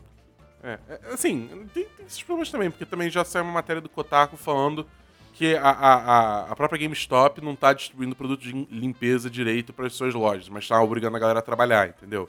[0.63, 3.89] É, é, assim, tem, tem esses problemas também, porque também já saiu uma matéria do
[3.89, 4.87] Kotaku falando
[5.37, 9.87] que a, a, a- própria GameStop não tá distribuindo produto de lim- limpeza direito para
[9.87, 12.29] as suas lojas, mas tá obrigando a galera a trabalhar, entendeu?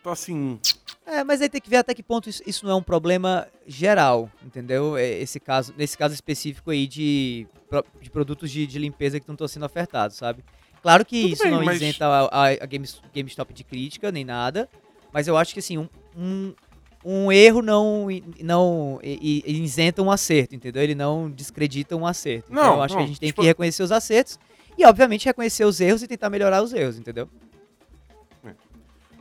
[0.00, 0.58] Então, assim,
[1.06, 3.46] É, mas aí tem que ver até que ponto isso, isso não é um problema
[3.66, 4.96] geral, entendeu?
[4.96, 7.46] É, Esse caso, nesse caso específico aí de,
[8.00, 10.42] de produtos de, de limpeza que não estão sendo ofertados, sabe?
[10.82, 14.10] Claro que Tudo isso bem, não mas- isenta a, a, a Games- GameStop de crítica,
[14.10, 14.68] nem nada,
[15.12, 16.54] mas eu acho que assim, um, um,
[17.04, 18.06] um erro não,
[18.42, 20.82] não isenta um acerto, entendeu?
[20.82, 22.50] Ele não descredita um acerto.
[22.52, 24.38] Então Não, eu acho não, que a gente tem tipo- que reconhecer os acertos
[24.76, 27.28] e, obviamente, reconhecer os erros e tentar melhorar os erros, entendeu?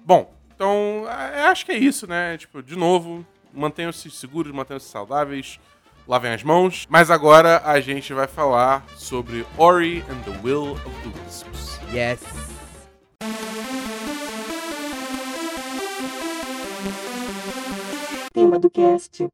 [0.06, 2.36] bom, então, é, acho que é isso, né?
[2.38, 5.60] Tipo, de novo, mantenham-se seguros, mantenham-se saudáveis,
[6.08, 6.86] lavem as mãos.
[6.90, 11.80] Mas agora a gente vai falar sobre Ori and the Will of the Wisps.
[11.94, 12.20] Yes.
[18.34, 19.28] Tema do cast.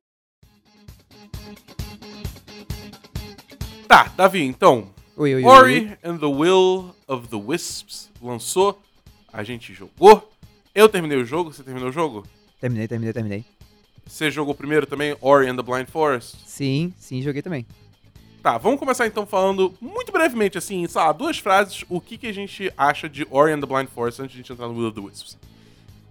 [3.88, 5.58] Tá, Davi, então, Oi, oi, oi, oi.
[5.58, 8.82] Ori and the Will of the Wisps lançou,
[9.32, 10.30] a gente jogou.
[10.74, 12.26] Eu terminei o jogo, você terminou o jogo?
[12.60, 13.46] Terminei, terminei, terminei.
[14.06, 16.38] Você jogou primeiro também Ori and the Blind Forest?
[16.46, 17.66] Sim, sim, joguei também.
[18.42, 22.28] Tá, vamos começar então falando muito brevemente, assim, sei lá, duas frases, o que, que
[22.28, 24.76] a gente acha de Ori and the Blind Forest antes de a gente entrar no
[24.76, 25.38] Will of the Wisps.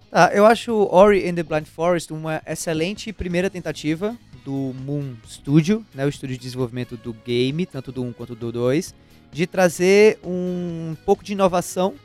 [0.09, 4.15] Tá, eu acho Ori and the Blind Forest uma excelente primeira tentativa
[4.45, 8.51] do Moon Studio, né, o estúdio de desenvolvimento do game, tanto do 1 quanto do
[8.51, 8.93] 2,
[9.31, 11.95] de trazer um pouco de inovação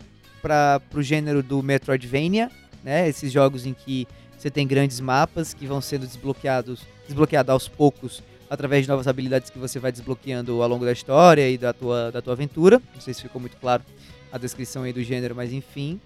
[0.41, 2.51] para o gênero do Metroidvania,
[2.83, 7.69] né, esses jogos em que você tem grandes mapas que vão sendo desbloqueados, desbloqueados aos
[7.69, 11.73] poucos através de novas habilidades que você vai desbloqueando ao longo da história e da
[11.73, 12.81] tua, da tua aventura.
[12.95, 13.85] Não sei se ficou muito claro
[14.33, 16.01] a descrição aí do gênero, mas enfim.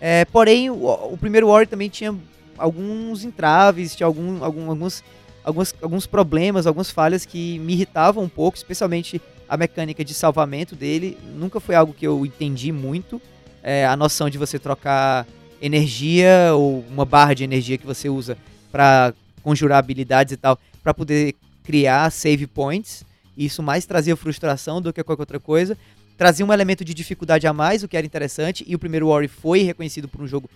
[0.00, 2.14] É, porém, o, o primeiro Ori também tinha
[2.58, 5.02] alguns entraves, tinha algum, algum- alguns,
[5.42, 10.74] alguns, alguns problemas, algumas falhas que me irritavam um pouco, especialmente a mecânica de salvamento
[10.74, 11.16] dele.
[11.34, 13.20] Nunca foi algo que eu entendi muito.
[13.62, 15.26] É, a noção de você trocar
[15.60, 18.36] energia ou uma barra de energia que você usa
[18.70, 23.04] para conjurar habilidades e tal, para poder criar save points.
[23.36, 25.76] Isso mais trazia frustração do que qualquer outra coisa
[26.16, 29.28] trazia um elemento de dificuldade a mais, o que era interessante, e o primeiro Ori
[29.28, 30.48] foi reconhecido por um jogo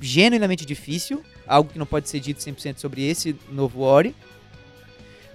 [0.00, 4.14] genuinamente difícil, algo que não pode ser dito 100% sobre esse novo Ori.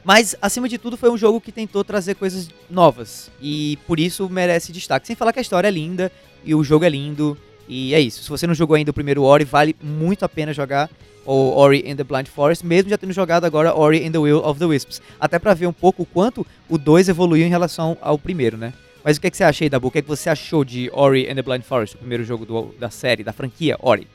[0.04, 4.28] Mas, acima de tudo, foi um jogo que tentou trazer coisas novas, e por isso
[4.30, 5.08] merece destaque.
[5.08, 6.12] Sem falar que a história é linda,
[6.44, 8.24] e o jogo é lindo, e é isso.
[8.24, 10.90] Se você não jogou ainda o primeiro Ori, vale muito a pena jogar
[11.24, 14.40] o Ori and the Blind Forest, mesmo já tendo jogado agora Ori and the Will
[14.44, 15.02] of the Wisps.
[15.20, 18.74] Até pra ver um pouco o quanto o 2 evoluiu em relação ao primeiro, né?
[19.04, 19.88] Mas o que, é que você achou aí, Dabu?
[19.88, 22.46] O que, é que você achou de Ori and the Blind Forest, o primeiro jogo
[22.46, 24.08] do- da série, da franquia Ori?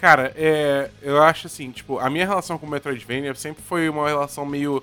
[0.00, 4.44] Cara, é, eu acho assim, tipo, a minha relação com Metroidvania sempre foi uma relação
[4.44, 4.82] meio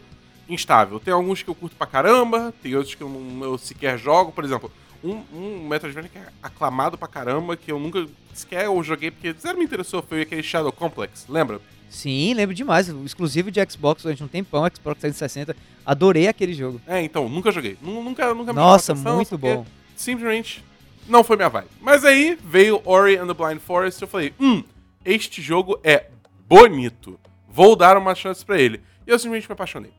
[0.49, 0.99] instável.
[0.99, 4.31] Tem alguns que eu curto pra caramba, tem outros que eu, não, eu sequer jogo.
[4.31, 4.71] Por exemplo,
[5.03, 9.57] um, um Metroidvania que é aclamado pra caramba, que eu nunca sequer joguei porque zero
[9.57, 11.59] me interessou, foi aquele Shadow Complex, lembra?
[11.93, 12.87] Sim, lembro demais.
[12.89, 15.55] Exclusivo de Xbox durante um tempão, Xbox 360.
[15.85, 16.81] Adorei aquele jogo.
[16.87, 17.77] É, então, nunca joguei.
[17.81, 19.65] Nu- Nunca, nunca me Nossa, atenção, muito bom.
[19.95, 20.63] Simplesmente
[21.07, 21.67] não foi minha vibe.
[21.79, 24.63] Mas aí veio Ori and the Blind Forest e eu falei, hum,
[25.05, 26.07] este jogo é
[26.49, 27.19] bonito.
[27.47, 28.81] Vou dar uma chance pra ele.
[29.05, 29.91] E eu simplesmente me apaixonei.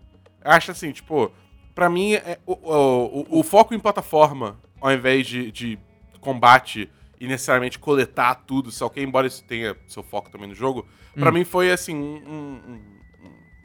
[0.43, 1.31] Acho assim, tipo,
[1.75, 5.79] pra mim, é, o, o, o- o foco em plataforma ao invés de, de
[6.21, 10.87] combate e necessariamente coletar tudo, só que embora isso tenha seu foco também no jogo,
[11.15, 11.35] pra Hum.
[11.35, 13.01] mim foi assim, um- um- um-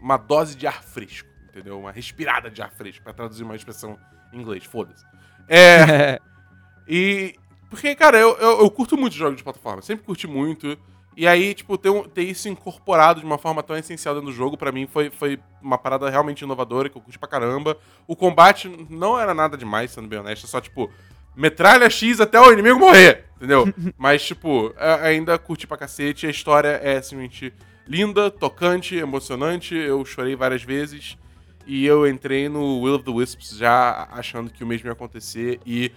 [0.01, 1.79] uma dose de ar fresco, entendeu?
[1.79, 3.97] Uma respirada de ar fresco, pra traduzir uma expressão
[4.33, 5.03] em inglês, foda-se.
[5.47, 6.19] É,
[6.87, 7.35] e.
[7.69, 10.75] Porque, cara, eu, eu, eu curto muito jogos de plataforma, sempre curti muito.
[11.15, 14.35] E aí, tipo, ter, um- ter isso incorporado de uma forma tão essencial dentro do
[14.35, 17.77] jogo, pra mim, foi, foi uma parada realmente inovadora, que eu curti pra caramba.
[18.07, 20.89] O combate não era nada demais, sendo bem honesto, só, tipo,
[21.35, 23.71] metralha X até o inimigo morrer, entendeu?
[23.97, 27.53] Mas, tipo, ainda curti pra cacete, a história é simplesmente
[27.87, 31.17] linda, tocante, emocionante, eu chorei várias vezes.
[31.65, 35.59] E eu entrei no Will of the Wisps já achando que o mesmo ia acontecer
[35.65, 35.91] e.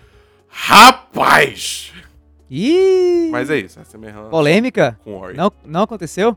[0.48, 1.92] Rapaz!
[2.50, 3.30] Ih!
[3.30, 4.98] Mas é isso, essa é a minha Polêmica?
[5.02, 5.34] com o Ori.
[5.34, 6.36] Não, não aconteceu?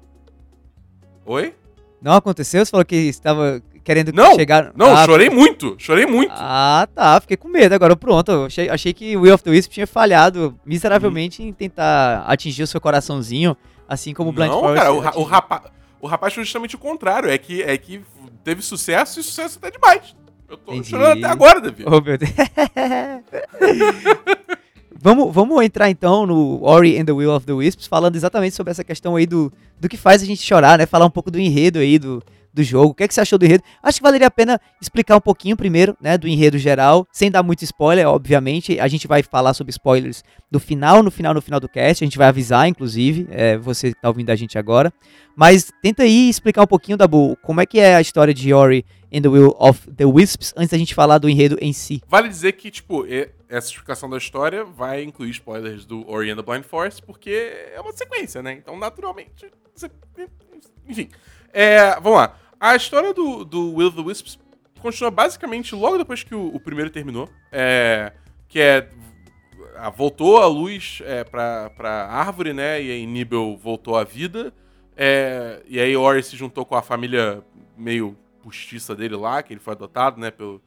[1.25, 1.53] Oi?
[2.01, 2.63] Não aconteceu?
[2.65, 4.71] Você falou que estava querendo Não, chegar.
[4.75, 6.33] Não, ah, chorei muito, chorei muito.
[6.35, 7.21] Ah, tá.
[7.21, 7.73] Fiquei com medo.
[7.75, 8.31] Agora pronto.
[8.47, 12.67] Achei, achei que o Will of the Wisp tinha falhado miseravelmente em tentar atingir o
[12.67, 13.55] seu coraçãozinho,
[13.87, 14.77] assim como o Blind não, Forest.
[14.81, 15.61] cara, o, ra- o, rapaz,
[16.01, 17.29] o rapaz foi justamente o contrário.
[17.29, 18.01] É que, é que
[18.43, 20.15] teve sucesso e sucesso até demais.
[20.49, 20.89] Eu tô Entendi.
[20.89, 21.83] chorando até agora, Davi.
[21.85, 22.31] Oh, meu Deus.
[24.99, 28.71] vamos, vamos entrar então no Ori and the Will of the Wisps, falando exatamente sobre
[28.71, 30.85] essa questão aí do, do que faz a gente chorar, né?
[30.85, 32.23] Falar um pouco do enredo aí do,
[32.55, 32.91] do jogo.
[32.91, 33.63] O que, é que você achou do enredo?
[33.83, 36.17] Acho que valeria a pena explicar um pouquinho primeiro, né?
[36.17, 38.79] Do enredo geral, sem dar muito spoiler, obviamente.
[38.79, 42.03] A gente vai falar sobre spoilers do final, no final, no final do cast.
[42.03, 44.91] A gente vai avisar, inclusive, é, você que tá ouvindo a gente agora.
[45.35, 48.85] Mas tenta aí explicar um pouquinho, Dabu, como é que é a história de Ori
[49.13, 52.01] and the Will of the Wisps, antes da gente falar do enredo em si.
[52.07, 53.05] Vale dizer que, tipo,
[53.49, 57.79] essa explicação da história vai incluir spoilers do Ori and the Blind Forest, porque é
[57.81, 58.53] uma sequência, né?
[58.53, 59.51] Então, naturalmente.
[60.87, 61.09] Enfim.
[61.57, 62.37] É, vamos lá.
[62.65, 64.39] A história do, do Will of the Wisps
[64.79, 67.29] continua basicamente logo depois que o, o primeiro terminou.
[67.51, 68.11] É,
[68.47, 68.89] que é.
[69.75, 72.81] ah, Voltou a luz é, pra, pra árvore, né?
[72.81, 74.51] E aí Nibel voltou à vida.
[74.97, 77.43] É, e aí Ori se juntou com a família
[77.77, 80.31] meio postiça dele lá, que ele foi adotado, né?
[80.31, 80.59] Pelo,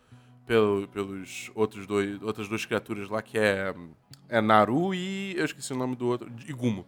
[0.46, 3.74] pelo, pelos outros dois, outras duas criaturas lá, que é,
[4.28, 5.34] é Naru e.
[5.36, 6.30] Eu esqueci o nome do outro.
[6.46, 6.86] Igumo.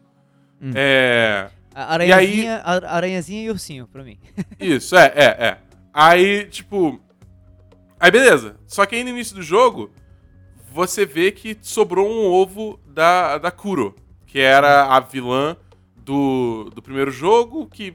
[0.63, 0.71] Hum.
[0.73, 1.51] É.
[1.75, 4.19] A aranhazinha, a- aranhazinha e ursinho, pra mim.
[4.59, 5.59] Isso, é, é, é.
[5.93, 7.01] Aí, tipo.
[7.99, 8.57] Aí, beleza.
[8.67, 9.91] Só que aí no início do jogo,
[10.73, 13.95] você vê que sobrou um ovo da, da Kuro,
[14.27, 15.57] que era a vilã
[15.97, 17.95] do, do primeiro jogo, que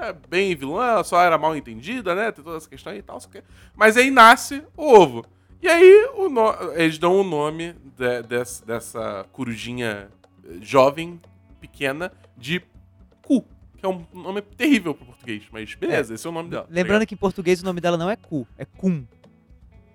[0.00, 2.32] é bem vilã, ela só era mal entendida, né?
[2.32, 3.20] Tem toda essa questão e tal.
[3.20, 3.42] só que-
[3.74, 5.24] Mas aí nasce o ovo.
[5.60, 10.08] E aí o no- eles dão o nome de- des- dessa corujinha
[10.60, 11.20] jovem,
[11.60, 12.60] pequena, de
[13.24, 13.44] Ku.
[13.76, 16.62] Que é um nome terrível pro português, mas beleza, esse é o nome dela.
[16.64, 17.08] tá Lembrando ligado?
[17.08, 19.04] que em português o nome dela não é Ku, é Kun.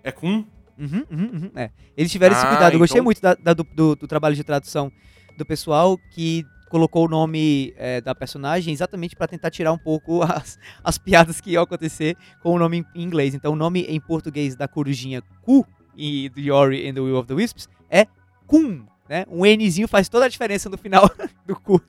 [0.03, 0.45] É Kun?
[0.77, 1.71] Uhum, uhum, uhum, é.
[1.95, 2.73] Eles tiveram esse Ah, cuidado.
[2.73, 4.91] Eu gostei então- muito da- da- do, do- do trabalho de tradução
[5.37, 10.21] do pessoal que colocou o nome é, da personagem exatamente pra tentar tirar um pouco
[10.21, 13.33] as, as piadas que iam acontecer com o nome em inglês.
[13.33, 17.27] Então o nome em português da corujinha Ku e do Yori and the Will of
[17.27, 18.05] the Wisps é
[18.45, 18.85] Kun.
[19.09, 19.25] Né?
[19.29, 21.09] Um Nzinho faz toda a diferença no final
[21.47, 21.81] do Ku.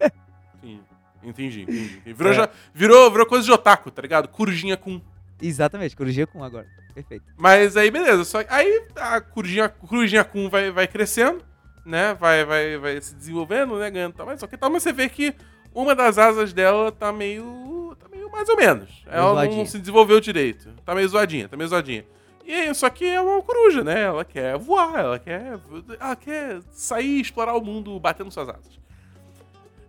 [1.29, 2.01] Entendi, entendi.
[2.07, 2.37] Virou, É.
[2.37, 4.29] já, virou, virou coisa de otaku, tá ligado?
[4.29, 5.01] Corujinha Kun.
[5.41, 6.67] Exatamente, corujinha Kun agora.
[6.95, 7.25] Perfeito.
[7.37, 8.25] Mas aí, beleza.
[8.25, 11.43] Só aí a corujinha, corujinha Kun vai, vai crescendo,
[11.87, 12.15] né?
[12.15, 13.91] Vai, vai, vai se desenvolvendo, né?
[13.91, 14.39] Ganhando tamanho.
[14.39, 15.33] Só que tal, mas você vê que
[15.73, 17.97] uma das asas dela tá meio.
[18.01, 19.05] tá meio mais ou menos.
[19.07, 19.57] Ela zoadinha.
[19.59, 20.69] não se desenvolveu direito.
[20.85, 22.05] Tá meio zoadinha, tá meio zoadinha.
[22.45, 24.01] E aí, só que é uma coruja, né?
[24.03, 25.61] Ela quer voar, ela quer.
[26.01, 28.79] Ela quer sair, explorar o mundo batendo suas asas.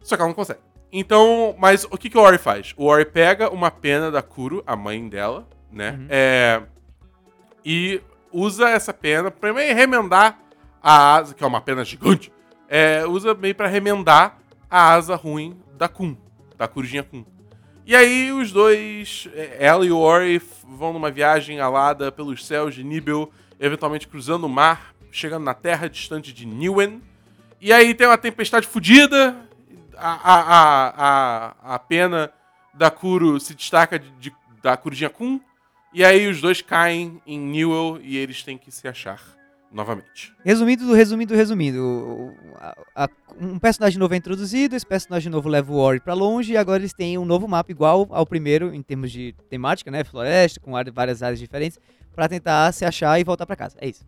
[0.04, 0.60] Só que ela não consegue.
[0.92, 2.74] Então, mas o que, que o Ori faz?
[2.76, 5.92] O Ori pega uma pena da Kuro, a mãe dela, né?
[5.92, 6.08] Uhum.
[6.10, 6.62] É,
[7.64, 10.40] e usa essa pena pra meio remendar
[10.82, 12.32] a asa, que é uma pena gigante.
[12.68, 16.16] É, usa meio pra remendar a asa ruim da Kun,
[16.58, 17.26] da Corujinha Kun.
[17.86, 22.76] E aí os dois, é, ela e o Ori, vão numa viagem alada pelos céus
[22.76, 27.02] de Nibel, eventualmente cruzando o mar, chegando na terra distante de Niwen.
[27.60, 29.36] E aí tem uma tempestade fodida,
[30.02, 30.94] a, a,
[31.72, 32.32] a, a, pena
[32.74, 35.40] da Kuro se destaca de, de- da Corujinha Kun,
[35.94, 39.20] e aí os dois caem em Newell e eles têm que se achar
[39.72, 40.34] novamente.
[40.44, 42.34] Resumindo, do resumindo, do resumindo.
[42.56, 43.10] a- a-
[43.40, 46.82] um personagem novo é introduzido, esse personagem novo leva o Ori pra longe e agora
[46.82, 50.04] eles têm um novo mapa igual ao primeiro em termos de temática, né?
[50.04, 51.80] Floresta, com várias áreas diferentes,
[52.16, 53.78] pra tentar se achar e voltar pra casa.
[53.80, 54.04] É isso.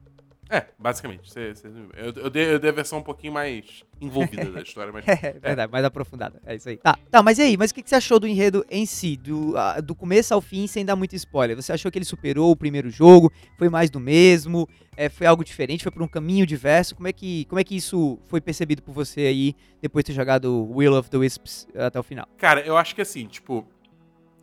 [0.52, 1.32] É, basicamente.
[1.32, 4.92] Cê, cê- eu, eu, dei, eu dei a versão um pouquinho mais envolvida da história,
[4.92, 5.06] mas.
[5.08, 6.42] É verdade, mais aprofundada.
[6.46, 6.78] É isso aí.
[6.78, 7.58] Tá, tá, mas e aí?
[7.58, 9.16] Mas o que, que você achou do enredo em si?
[9.16, 11.56] Do, ah, do começo ao fim, sem dar muito spoiler?
[11.56, 13.32] Você achou que ele superou o primeiro jogo?
[13.58, 14.68] Foi mais do mesmo?
[14.98, 15.84] É, foi algo diferente?
[15.84, 16.96] Foi por um caminho diverso?
[16.96, 20.16] Como é, que, como é que isso foi percebido por você aí, depois de ter
[20.16, 22.28] jogado Will of the Wisps até o final?
[22.38, 23.66] Cara, eu acho que assim, tipo,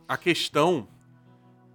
[0.07, 0.87] a questão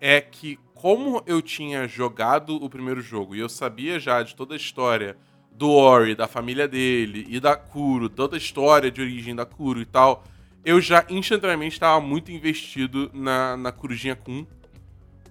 [0.01, 4.53] é que como eu tinha jogado o primeiro jogo e eu sabia já de toda
[4.53, 5.17] a história
[5.51, 9.81] do Ori, da família dele e da Kuro, toda a história de origem da Kuro
[9.81, 10.25] e tal,
[10.63, 14.45] eu já instantaneamente estava muito investido na, na Kurujinha Kun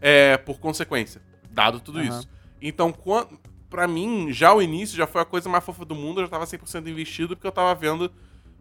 [0.01, 2.07] é, por consequência, dado tudo Aham.
[2.07, 2.27] isso.
[2.59, 3.39] Então, quando,
[3.69, 6.31] pra mim, já o início já foi a coisa mais fofa do mundo, eu já
[6.31, 8.11] tava 100% investido porque eu tava vendo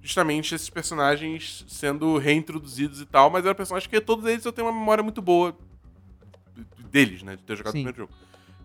[0.03, 4.69] justamente esses personagens sendo reintroduzidos e tal, mas eram personagens que todos eles eu tenho
[4.69, 5.57] uma memória muito boa
[6.93, 7.81] deles, né, de ter jogado Sim.
[7.81, 8.13] o primeiro jogo.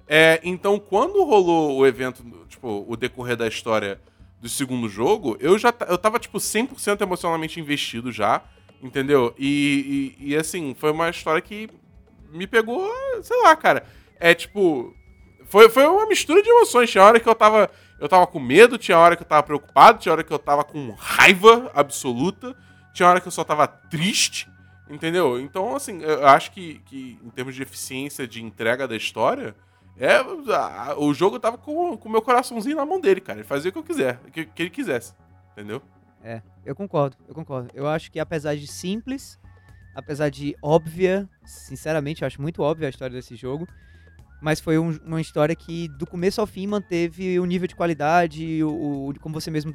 [0.07, 3.99] É, então, quando rolou o evento, tipo, o decorrer da história
[4.39, 8.41] do segundo jogo, eu já eu tava, tipo, 100% emocionalmente investido já,
[8.81, 9.33] entendeu?
[9.37, 11.69] E, e, e, assim, foi uma história que
[12.31, 12.89] me pegou,
[13.21, 13.85] sei lá, cara.
[14.19, 14.95] É tipo.
[15.45, 16.89] Foi, foi uma mistura de emoções.
[16.89, 17.69] Tinha hora que eu tava.
[17.99, 20.63] Eu tava com medo, tinha hora que eu tava preocupado, tinha hora que eu tava
[20.63, 22.55] com raiva absoluta,
[22.93, 24.47] tinha hora que eu só tava triste,
[24.89, 25.39] entendeu?
[25.39, 29.55] Então, assim, eu acho que, que em termos de eficiência de entrega da história,
[29.97, 33.39] é, a- o jogo tava com o meu coraçãozinho na mão dele, cara.
[33.39, 35.13] Ele fazia o que eu quiser, que, que ele quisesse,
[35.53, 35.81] entendeu?
[36.23, 37.69] É, eu concordo, eu concordo.
[37.73, 39.39] Eu acho que apesar de simples,
[39.95, 43.67] apesar de óbvia, sinceramente, eu acho muito óbvia a história desse jogo,
[44.41, 48.63] mas foi um- uma história que do começo ao fim manteve o nível de qualidade,
[48.63, 49.73] o, o- como você mesmo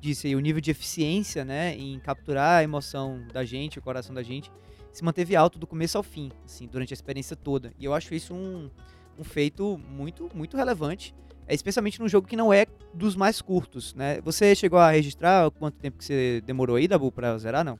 [0.00, 4.14] disse aí, o nível de eficiência, né, em capturar a emoção da gente, o coração
[4.14, 4.50] da gente,
[4.92, 7.72] se manteve alto do começo ao fim, assim, durante a experiência toda.
[7.78, 8.70] E eu acho isso um,
[9.18, 11.14] um feito muito, muito relevante,
[11.46, 14.20] é, especialmente num jogo que não é dos mais curtos, né?
[14.22, 17.78] Você chegou a registrar quanto tempo que você demorou aí, Dabu, pra zerar, não?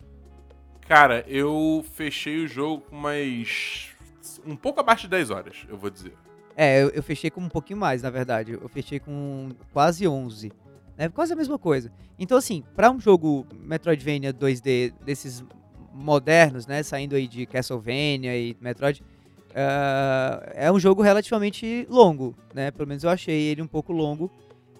[0.88, 3.90] Cara, eu fechei o jogo com mais.
[4.46, 6.14] um pouco abaixo de 10 horas, eu vou dizer.
[6.56, 8.52] É, eu, eu fechei com um pouquinho mais, na verdade.
[8.52, 10.50] Eu fechei com quase 11.
[10.98, 11.08] Né?
[11.08, 11.92] Quase a mesma coisa.
[12.18, 15.44] Então, assim, pra um jogo Metroidvania 2D desses
[15.94, 16.82] modernos, né?
[16.82, 19.04] Saindo aí de Castlevania e Metroid,
[19.54, 22.70] ah, é um jogo relativamente longo, né?
[22.70, 24.30] Pelo menos eu achei ele um pouco longo.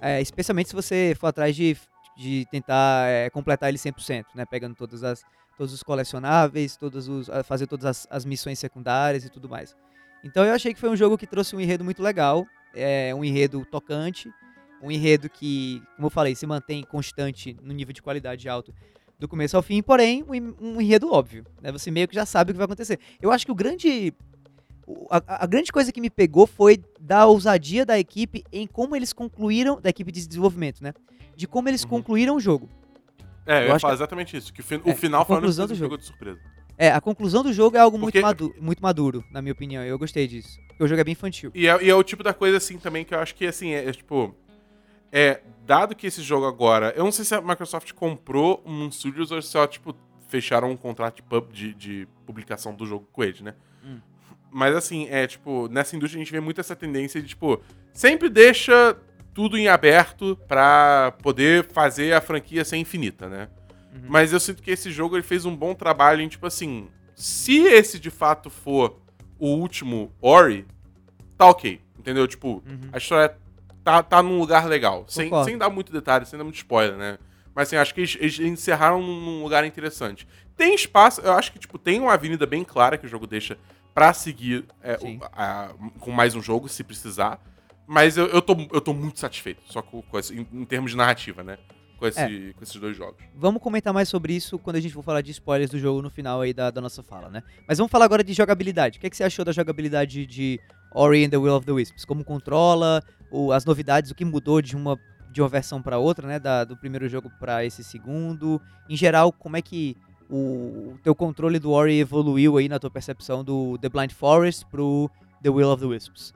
[0.01, 1.77] é, especialmente se você for atrás de,
[2.17, 4.45] de tentar é, completar ele 100%, né?
[4.45, 5.25] Pegando todas as,
[5.57, 9.77] todos os colecionáveis, todos os, fazer todas as, as missões secundárias e tudo mais.
[10.23, 13.25] Então eu achei que foi um jogo que trouxe um enredo muito legal, é, um
[13.25, 14.33] enredo tocante,
[14.83, 18.73] um enredo que, como eu falei, se mantém constante no nível de qualidade alto
[19.19, 21.73] do começo ao fim, porém um, en- enredo óbvio, né?
[21.73, 22.99] Você meio que já sabe o que vai acontecer.
[23.21, 24.13] Eu acho que o grande
[25.11, 29.13] a, a grande coisa que me pegou foi da ousadia da equipe em como eles
[29.13, 30.95] concluíram da equipe de desenvolvimento, né?
[31.37, 31.89] De como eles Uhum.
[31.91, 32.69] concluíram o jogo.
[33.47, 34.53] É, eu, Eu ia falar exatamente isso.
[34.53, 35.99] Que o, fin- É, o final foi a conclusão do que jogo.
[35.99, 36.39] de surpresa.
[36.77, 39.83] É, a conclusão do jogo é algo muito, Porque- madu muito maduro, na minha opinião.
[39.83, 40.59] Eu gostei disso.
[40.69, 41.51] Porque o jogo é bem infantil.
[41.55, 43.71] E é, e é o tipo da coisa, assim, também que eu acho que, assim,
[43.73, 44.35] é, é, tipo...
[45.13, 46.93] É, dado que esse jogo agora...
[46.97, 49.95] Eu não sei se a Microsoft comprou um Studios ou se só, tipo,
[50.29, 53.55] fecharam um contrato de, pub- de, de publicação do jogo com eles, né?
[53.85, 53.99] Hum.
[54.51, 55.69] Mas, assim, é, tipo...
[55.69, 57.61] Nessa indústria a gente vê muito essa tendência de, tipo...
[57.93, 58.97] Sempre deixa
[59.35, 63.49] tudo em aberto pra poder fazer a franquia ser infinita, né?
[63.95, 64.03] Uhum.
[64.09, 67.59] Mas eu sinto que esse jogo ele fez um bom trabalho em, tipo assim, se
[67.59, 69.01] esse de fato for
[69.39, 70.67] o último Ori,
[71.37, 71.81] tá ok.
[71.99, 72.27] Entendeu?
[72.27, 72.89] Tipo, Uhum.
[72.93, 73.37] a história
[73.89, 75.05] tá, tá num lugar legal.
[75.09, 75.49] Sem, Concordo.
[75.51, 77.19] sem dar muito detalhe, sem dar muito spoiler, né?
[77.55, 80.29] Mas assim, acho que eles, eles encerraram num, lugar interessante.
[80.57, 83.57] Tem espaço, eu acho que, tipo, tem uma avenida bem clara que o jogo deixa
[83.95, 87.41] pra seguir é, o- a- com mais um jogo, se precisar.
[87.87, 90.91] Mas eu, eu, tô, eu tô muito satisfeito, só com, com esse- em, em termos
[90.91, 91.57] de narrativa, né?
[91.99, 92.53] Com, esse, É.
[92.53, 93.17] com esses dois jogos.
[93.35, 96.11] Vamos comentar mais sobre isso quando a gente for falar de spoilers do jogo no
[96.11, 97.43] final aí da, da nossa fala, né?
[97.67, 98.99] Mas vamos falar agora de jogabilidade.
[98.99, 100.61] O que, é que você achou da jogabilidade de
[100.95, 102.05] Ori and the Will of the Wisps?
[102.05, 104.99] Como controla, o- as novidades, o que mudou de uma,
[105.31, 106.39] de uma versão para outra, né?
[106.39, 108.61] Da, do primeiro jogo para esse segundo.
[108.89, 109.97] Em geral, como é que
[110.29, 114.67] o, o teu controle do Ori evoluiu aí na tua percepção do The Blind Forest
[114.67, 115.11] pro
[115.43, 116.35] The Will of the Wisps?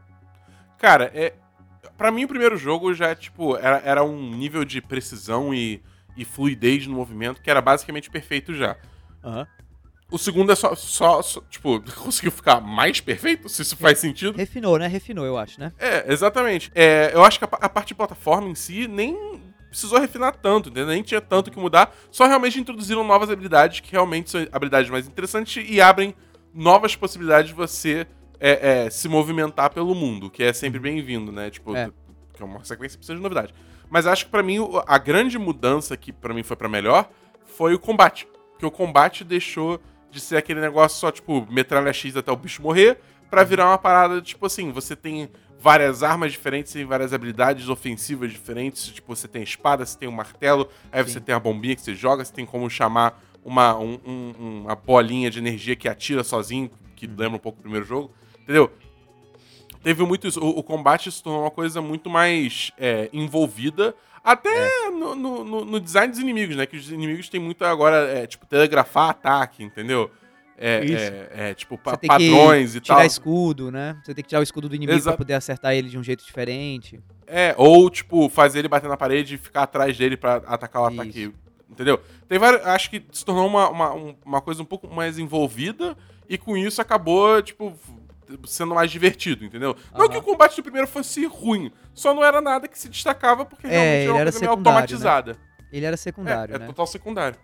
[0.79, 1.35] Cara, é.
[1.97, 5.83] Pra mim, o primeiro jogo já, tipo, era, era um nível de precisão e,
[6.17, 8.77] e fluidez no movimento que era basicamente perfeito já.
[9.23, 9.47] Aham.
[10.13, 14.37] O segundo é só, só, só, tipo, conseguiu ficar mais perfeito, se isso faz sentido.
[14.37, 14.87] Refinou, né?
[14.87, 15.73] Refinou, eu acho, né?
[15.79, 16.71] É, exatamente.
[16.75, 20.69] É, eu acho que a, a parte de plataforma em si nem precisou refinar tanto,
[20.69, 20.87] entendeu?
[20.89, 21.95] Nem tinha tanto que mudar.
[22.11, 26.15] Só realmente introduziram novas habilidades que realmente são habilidades mais interessantes e abrem
[26.53, 28.07] novas possibilidades de você
[28.39, 31.49] é, é, se movimentar pelo mundo, que é sempre bem-vindo, né?
[31.49, 31.91] Tipo, É.
[32.35, 33.55] que é uma sequência que precisa de novidade.
[33.89, 37.09] Mas acho que pra mim a grande mudança que pra mim foi pra melhor
[37.47, 38.29] foi o combate.
[38.53, 39.81] Porque o combate deixou
[40.13, 42.99] de ser aquele negócio só, tipo, metralha X até o bicho morrer,
[43.31, 48.31] pra virar uma parada, tipo assim, você tem várias armas diferentes e várias habilidades ofensivas
[48.31, 48.87] diferentes.
[48.89, 51.21] Tipo, você tem a espada, você tem o martelo, aí você Sim.
[51.21, 55.31] tem a bombinha que você joga, você tem como chamar uma, um- um- uma bolinha
[55.31, 58.11] de energia que atira sozinho, que lembra um pouco do primeiro jogo.
[58.43, 58.71] Entendeu?
[59.83, 60.41] Teve muito isso.
[60.41, 63.95] O, o combate se tornou uma coisa muito mais é, envolvida.
[64.25, 66.65] Até no, no- no- no design dos inimigos, né?
[66.67, 70.11] Que os inimigos têm muito agora, é, tipo, telegrafar ataque, entendeu?
[70.57, 70.77] É,
[71.35, 73.07] é- é, tipo, pa- padrões e tirar tal.
[73.07, 73.97] escudo, né?
[74.05, 75.17] Você tem que tirar o escudo do inimigo Exato.
[75.17, 77.01] pra poder acertar ele de um jeito diferente.
[77.27, 80.89] É, ou, tipo, fazer ele bater na parede e ficar atrás dele pra atacar o
[80.91, 81.01] Isso.
[81.01, 81.35] ataque.
[81.69, 81.99] Entendeu?
[82.29, 85.97] Tem vários, acho que se tornou uma, uma, um- uma coisa um pouco mais envolvida
[86.29, 87.73] e com isso acabou, tipo,
[88.47, 89.77] sendo mais divertido, entendeu?
[89.95, 93.45] Não que o combate do primeiro fosse ruim, só não era nada que se destacava
[93.45, 94.57] porque É, realmente ele era uma coisa meio né?
[94.57, 95.37] automatizada.
[95.73, 96.67] Ele era secundário, é, é né?
[96.67, 97.39] total secundário.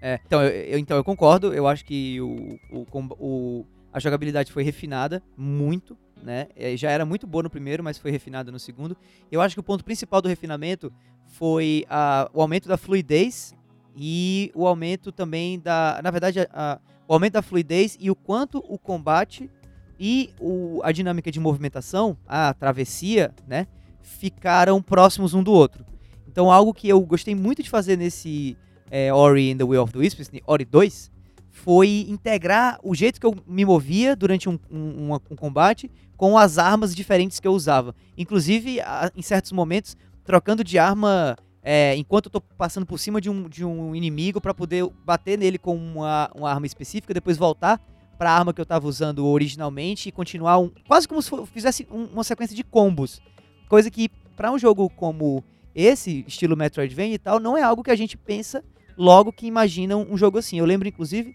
[0.00, 2.86] É, então, eu, eu- então eu concordo, eu acho que o, o,
[3.18, 6.48] o- a jogabilidade foi refinada muito, né?
[6.54, 8.96] É, Já era muito boa no primeiro, mas foi refinada no segundo.
[9.32, 10.92] Eu acho que o ponto principal do refinamento
[11.26, 13.54] foi a- o aumento da fluidez
[13.96, 15.98] e o aumento também da.
[16.04, 16.78] Na verdade, a- a-
[17.08, 19.50] o aumento da fluidez e o quanto o combate
[19.98, 23.66] e o- a dinâmica de movimentação, a travessia, né?
[24.02, 25.84] Ficaram próximos um do outro.
[26.28, 28.56] Então, algo que eu gostei muito de fazer nesse
[28.90, 31.10] é, Ori and the Will of the Wisps, Ori 2,
[31.50, 36.38] foi integrar o jeito que eu me movia durante um, um- uma- um combate com
[36.38, 37.94] as armas diferentes que eu usava.
[38.16, 41.34] Inclusive, a- em certos momentos, trocando de arma
[41.68, 45.36] é, enquanto eu tô passando por cima de um, de um inimigo para poder bater
[45.36, 47.80] nele com uma, uma arma específica, depois voltar
[48.18, 51.86] para a arma que eu tava usando originalmente e continuar um, quase como se fizesse
[51.90, 53.20] um- uma sequência de combos.
[53.68, 55.42] Coisa que, para um jogo como
[55.74, 58.64] esse, estilo Metroidvania e tal, não é algo que a gente pensa
[58.96, 60.58] logo que imagina um jogo assim.
[60.58, 61.34] Eu lembro, inclusive,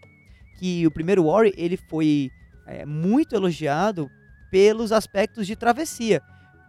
[0.57, 2.29] que o primeiro Ori, ele foi
[2.65, 4.09] é, muito elogiado
[4.49, 6.21] pelos aspectos de travessia.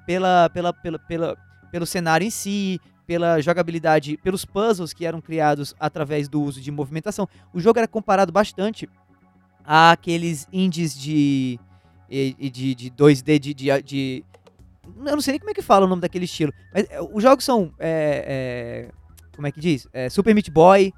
[0.07, 1.37] Pela, pela, pela, pela,
[1.71, 6.71] pelo cenário em si, pela jogabilidade, pelos puzzles que eram criados através do uso de
[6.71, 7.29] movimentação.
[7.53, 8.89] O jogo era comparado bastante
[9.65, 11.59] àqueles indies de,
[12.09, 14.25] de, de 2D, de, de, de-
[15.05, 16.53] Eu não sei nem como é que fala o nome daquele estilo.
[16.75, 17.73] Mas é, os jogos são.
[17.79, 18.93] é, é,
[19.35, 19.87] como é que diz?
[19.93, 20.93] É, Super Meat Boy,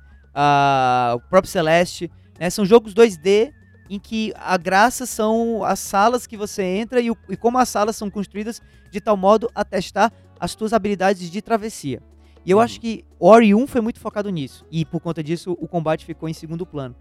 [1.15, 2.11] o próprio Celeste.
[2.39, 2.51] né?
[2.51, 3.53] São jogos 2D
[3.91, 7.69] em que a graça são as salas que você entra e, o- e como as
[7.69, 8.61] salas são construídas
[8.91, 10.11] de tal modo a testar
[10.41, 12.03] as tuas habilidades de travessia.
[12.47, 12.62] E eu Uhum.
[12.65, 14.65] acho que Ori 1 foi muito focado nisso.
[14.71, 16.95] E por conta disso, o combate ficou em segundo plano.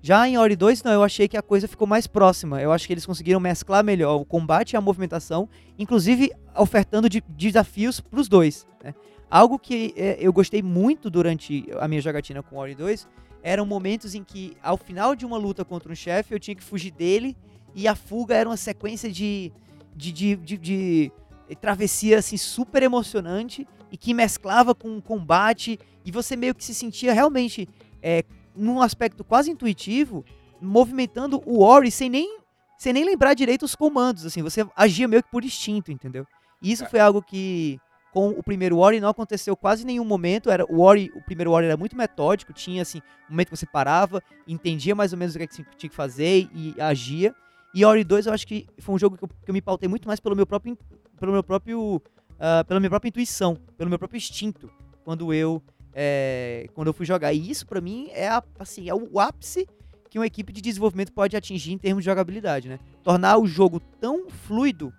[0.00, 2.60] Já em Ori 2, não, eu achei que a coisa ficou mais próxima.
[2.62, 7.22] Eu acho que eles conseguiram mesclar melhor o combate e a movimentação, inclusive ofertando de-
[7.28, 8.66] desafios para os dois.
[8.82, 8.94] né?
[9.30, 13.06] Algo que é, eu gostei muito durante a minha jogatina com Ori 2
[13.42, 16.62] eram momentos em que, ao final de uma luta contra um chefe, eu tinha que
[16.62, 17.36] fugir dele
[17.74, 19.52] e a fuga era uma sequência de,
[19.94, 21.12] de, de, de- de
[21.60, 26.74] travessia assim, super emocionante e que mesclava com o combate e você meio que se
[26.74, 27.68] sentia realmente
[28.02, 28.22] é,
[28.58, 30.24] num aspecto quase intuitivo,
[30.60, 32.38] movimentando o Ori sem nem,
[32.76, 36.26] sem nem lembrar direito os comandos, assim, você agia meio que por instinto, entendeu?
[36.60, 36.88] E isso É.
[36.88, 37.78] foi algo que
[38.12, 41.66] com o primeiro Ori não aconteceu quase nenhum momento, era o Ori, o primeiro Ori
[41.66, 42.98] era muito metódico, tinha assim,
[43.28, 45.90] um momento que você parava, entendia mais ou menos o que, é que você tinha
[45.90, 47.34] que fazer e agia.
[47.74, 49.88] E Ori 2 eu acho que foi um jogo que eu, que eu me pautei
[49.88, 50.76] muito mais pelo meu próprio
[51.20, 52.00] pelo meu próprio
[52.40, 54.70] ah, pela minha própria intuição, pelo meu próprio instinto,
[55.04, 55.62] quando eu
[56.00, 57.32] é, quando eu fui jogar.
[57.32, 59.66] E isso pra mim é a, assim, é o ápice
[60.08, 62.78] que uma equipe de desenvolvimento pode atingir em termos de jogabilidade, né?
[63.02, 64.92] Tornar o jogo tão fluido,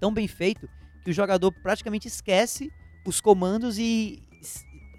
[0.00, 0.66] tão bem feito,
[1.04, 2.72] que o jogador praticamente esquece
[3.06, 4.22] os comandos e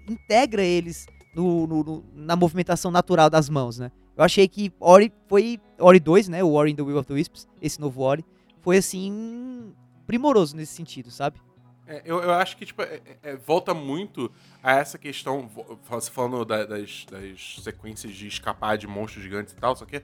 [0.08, 3.90] integra eles no- no- no- na movimentação natural das mãos, né?
[4.16, 6.42] Eu achei que Ori foi Ori 2, né?
[6.44, 8.24] O Ori in the Will of the Wisps, esse novo Ori,
[8.62, 9.74] foi assim
[10.06, 11.38] primoroso nesse sentido, sabe?
[11.86, 14.30] É, eu, eu acho que tipo, é- é- volta muito
[14.62, 19.52] a essa questão, vo- você falando da- das, das sequências de escapar de monstros gigantes
[19.52, 20.02] e tal, só que é,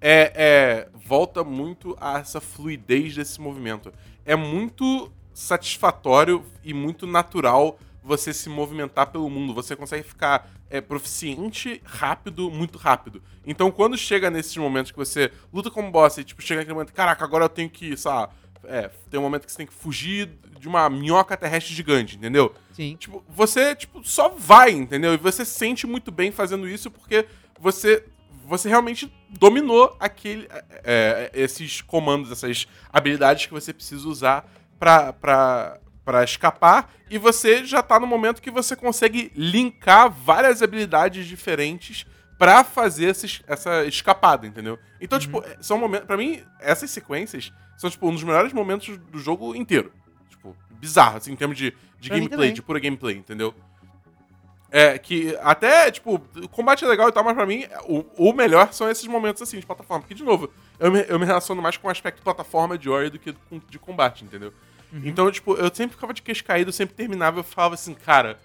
[0.00, 3.92] é, volta muito a essa fluidez desse movimento.
[4.24, 9.54] É muito satisfatório e muito natural você se movimentar pelo mundo.
[9.54, 13.22] Você consegue ficar é, proficiente rápido, muito rápido.
[13.46, 16.92] Então, quando chega nesses momentos que você luta como boss e tipo, chega naquele momento,
[16.92, 18.28] caraca, agora eu tenho que, sei lá,
[18.64, 20.28] é, tem um momento que você tem que fugir
[20.64, 22.54] de uma minhoca terrestre gigante, entendeu?
[22.72, 22.96] Sim.
[22.98, 25.12] Tipo, você tipo, só vai, entendeu?
[25.12, 27.26] E você se sente muito bem fazendo isso porque
[27.60, 28.02] você
[28.46, 35.12] você realmente dominou aquele é, é, esses comandos, essas habilidades que você precisa usar pra,
[35.12, 41.26] pra, pra escapar, e você já tá no momento que você consegue linkar várias habilidades
[41.26, 42.06] diferentes
[42.38, 44.78] pra fazer essa, es- essa escapada, entendeu?
[45.00, 46.06] Então, tipo, é- são momentos.
[46.06, 49.90] Pra mim, essas sequências são, tipo, um dos melhores momentos do jogo inteiro.
[50.84, 53.54] Bizarro, assim, em termos de, de Pra gameplay, de pura gameplay, entendeu?
[54.70, 58.32] É, que até, tipo, o combate é legal e tal, mas pra mim, o, o
[58.32, 60.02] melhor são esses momentos, assim, de plataforma.
[60.02, 63.08] Porque, de novo, eu me, eu me relaciono mais com o aspecto plataforma de Ori
[63.08, 64.52] do que com- de combate, entendeu?
[64.92, 67.94] Então, tipo, eu sempre ficava de queixo caído, eu sempre terminava e eu falava assim,
[67.94, 68.38] cara,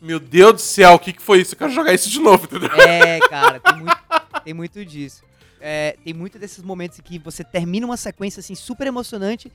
[0.00, 1.54] meu Deus do céu, o que, que foi isso?
[1.54, 2.70] Eu quero jogar isso de novo, entendeu?
[2.80, 3.98] É, cara, tem muito,
[4.44, 5.22] tem muito disso.
[5.60, 9.52] É, tem muito desses momentos em que você termina uma sequência assim super emocionante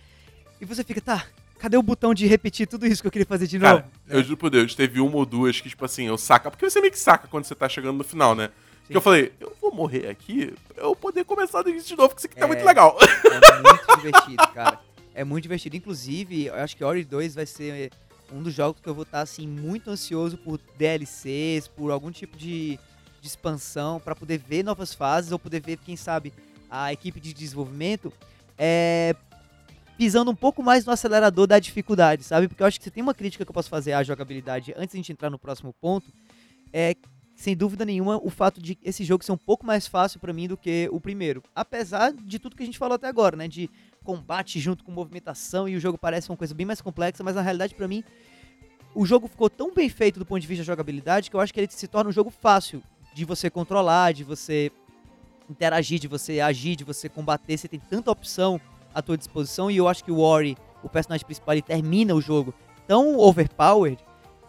[0.62, 1.26] e você fica, tá,
[1.60, 3.76] cadê o botão de repetir tudo isso que eu queria fazer de novo?
[3.82, 6.49] Cara, eu juro por Deus, teve uma ou duas que, tipo assim, eu saca.
[6.51, 8.49] Porque você meio que saca quando você tá chegando no final, né?
[8.88, 12.10] Que eu falei, eu vou morrer aqui pra eu poder começar do início de novo,
[12.10, 12.47] porque isso aqui tá É.
[12.47, 12.95] muito legal.
[13.01, 14.80] É muito divertido, cara.
[15.16, 15.76] É muito divertido.
[15.76, 17.89] Inclusive, eu acho que Ori 2 vai ser
[18.32, 22.38] um dos jogos que eu vou estar assim muito ansioso por DLCs, por algum tipo
[22.38, 22.78] de,
[23.22, 26.32] de expansão pra poder ver novas fases ou poder ver, quem sabe,
[26.70, 28.14] a equipe de desenvolvimento
[28.58, 29.16] é,
[29.98, 32.48] pisando um pouco mais no acelerador da dificuldade, sabe?
[32.48, 34.91] Porque eu acho que você tem uma crítica que eu posso fazer à jogabilidade antes
[34.91, 36.12] de a gente entrar no próximo ponto,
[36.74, 36.96] é
[37.36, 40.48] sem dúvida nenhuma o fato de esse jogo ser um pouco mais fácil pra mim
[40.48, 41.43] do que o primeiro.
[41.54, 43.48] Apesar de tudo que a gente falou até agora, né?
[43.48, 43.70] De
[44.04, 47.41] combate junto com movimentação e o jogo parece uma coisa bem mais complexa, mas na
[47.41, 48.04] realidade pra mim
[48.93, 51.54] o jogo ficou tão bem feito do ponto de vista da jogabilidade que eu acho
[51.54, 52.82] que ele se torna um jogo fácil
[53.14, 54.72] de você controlar, de você
[55.50, 57.58] interagir, de você agir, de você combater.
[57.58, 58.60] Você tem tanta opção
[58.96, 62.22] à tua disposição e eu acho que o Ori, o personagem principal, ele termina o
[62.22, 62.54] jogo
[62.88, 64.04] tão overpowered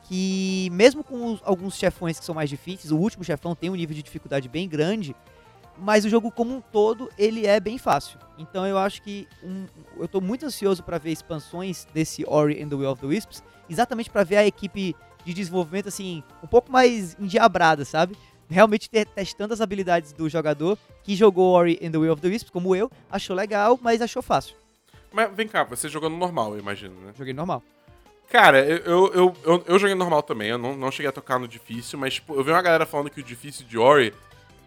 [0.05, 3.75] que mesmo com os- alguns chefões que são mais difíceis, o último chefão tem um
[3.75, 5.15] nível de dificuldade bem grande,
[5.79, 8.19] mas o jogo como um todo ele é bem fácil.
[8.39, 9.67] Então eu acho que um-
[9.99, 13.43] eu tô muito ansioso para ver expansões desse Ori and the Will of the Wisps,
[13.69, 14.95] exatamente para ver a equipe
[15.25, 18.17] de desenvolvimento assim um pouco mais endiabrada, sabe?
[18.49, 22.51] Realmente testando as habilidades do jogador que jogou Ori and the Will of the Wisps,
[22.51, 24.55] como eu, achou legal, mas achou fácil.
[25.13, 27.13] Mas vem cá, você jogou no normal, eu imagino, né?
[27.17, 27.63] Joguei normal.
[28.31, 31.47] Cara, eu, eu, eu, eu, joguei normal também, eu não, não cheguei a tocar no
[31.47, 34.13] difícil, mas tipo, eu vi uma galera falando que o difícil de Ori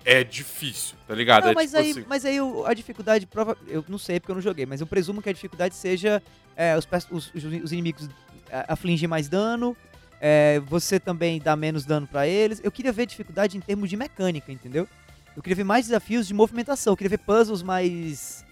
[0.05, 1.43] é difícil, tá ligado?
[1.43, 4.31] Não, é mas, tipo aí, assim- mas aí a dificuldade, prova, eu não sei porque
[4.31, 6.23] eu não joguei, mas eu presumo que a dificuldade seja
[6.55, 8.09] é, os, os- os- os inimigos
[8.49, 9.75] é, afligir mais dano,
[10.21, 12.59] é, você também dá menos dano pra eles.
[12.63, 14.87] Eu queria ver dificuldade em termos de mecânica, entendeu?
[15.35, 18.45] Eu queria ver mais desafios de movimentação, eu queria ver puzzles mais,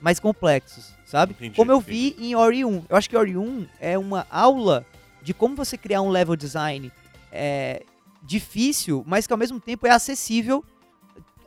[0.00, 1.34] mais complexos, sabe?
[1.34, 2.86] Entendi, como eu vi em Ori 1.
[2.88, 4.84] Eu acho que Ori 1 é uma aula
[5.22, 6.90] de como você criar um level design
[7.30, 7.84] é,
[8.22, 10.64] difícil, mas que ao mesmo tempo é acessível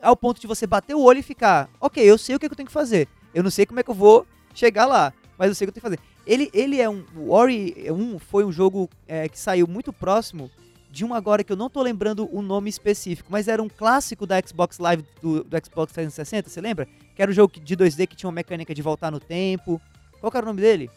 [0.00, 2.48] ao ponto de você bater o olho e ficar, ok, eu sei o que, é
[2.48, 3.08] que eu tenho que fazer.
[3.34, 5.78] Eu não sei como é que eu vou chegar lá, mas eu sei o que
[5.78, 6.15] eu tenho que fazer.
[6.26, 7.04] Ele, ele é um.
[7.16, 10.50] O Ori 1 foi um jogo é, que saiu muito próximo
[10.90, 14.26] de um agora que eu não tô lembrando o nome específico, mas era um clássico
[14.26, 16.88] da Xbox Live do, do Xbox 360, você lembra?
[17.14, 19.80] Que era um jogo de 2D que tinha uma mecânica de voltar no tempo.
[20.20, 20.90] Qual era o nome dele?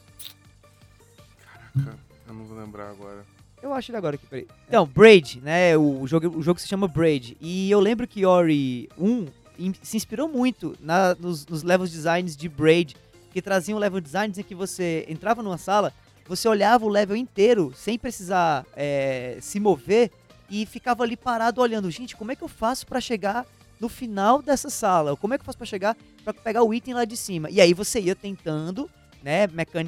[1.44, 3.26] Caraca, eu não vou lembrar agora.
[3.62, 4.48] Eu acho ele agora aqui, peraí.
[4.68, 5.78] Então, Braid, né?
[5.78, 7.36] O jogo, o jogo se chama Braid.
[7.42, 9.26] E eu lembro que Ori 1
[9.60, 12.96] in- se inspirou muito na- nos, nos levels designs de Braid,
[13.32, 15.94] que traziam level designs em que você entrava numa sala,
[16.28, 20.12] você olhava o level inteiro sem precisar é, se mover
[20.50, 21.90] e ficava ali parado olhando.
[21.90, 23.46] Gente, como é que eu faço pra chegar
[23.80, 25.16] no final dessa sala?
[25.16, 27.50] Como é que eu faço pra chegar pra pegar o item lá de cima?
[27.50, 28.90] E aí você ia tentando,
[29.24, 29.48] né,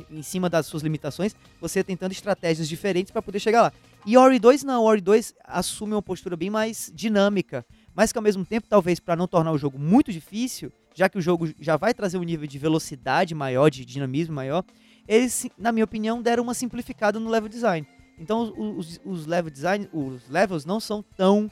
[0.10, 3.74] em cima das suas limitações, você ia tentando estratégias diferentes pra poder chegar lá.
[4.06, 7.64] E Ori 2 não, Ori 2 assume uma postura bem mais dinâmica,
[7.94, 11.18] mas que ao mesmo tempo, talvez para não tornar o jogo muito difícil, já que
[11.18, 14.64] o jogo já vai trazer um nível de velocidade maior, de dinamismo maior,
[15.08, 17.88] eles, na minha opinião, deram uma simplificada no level design.
[18.18, 21.50] Então os, os, level design, os levels não são tão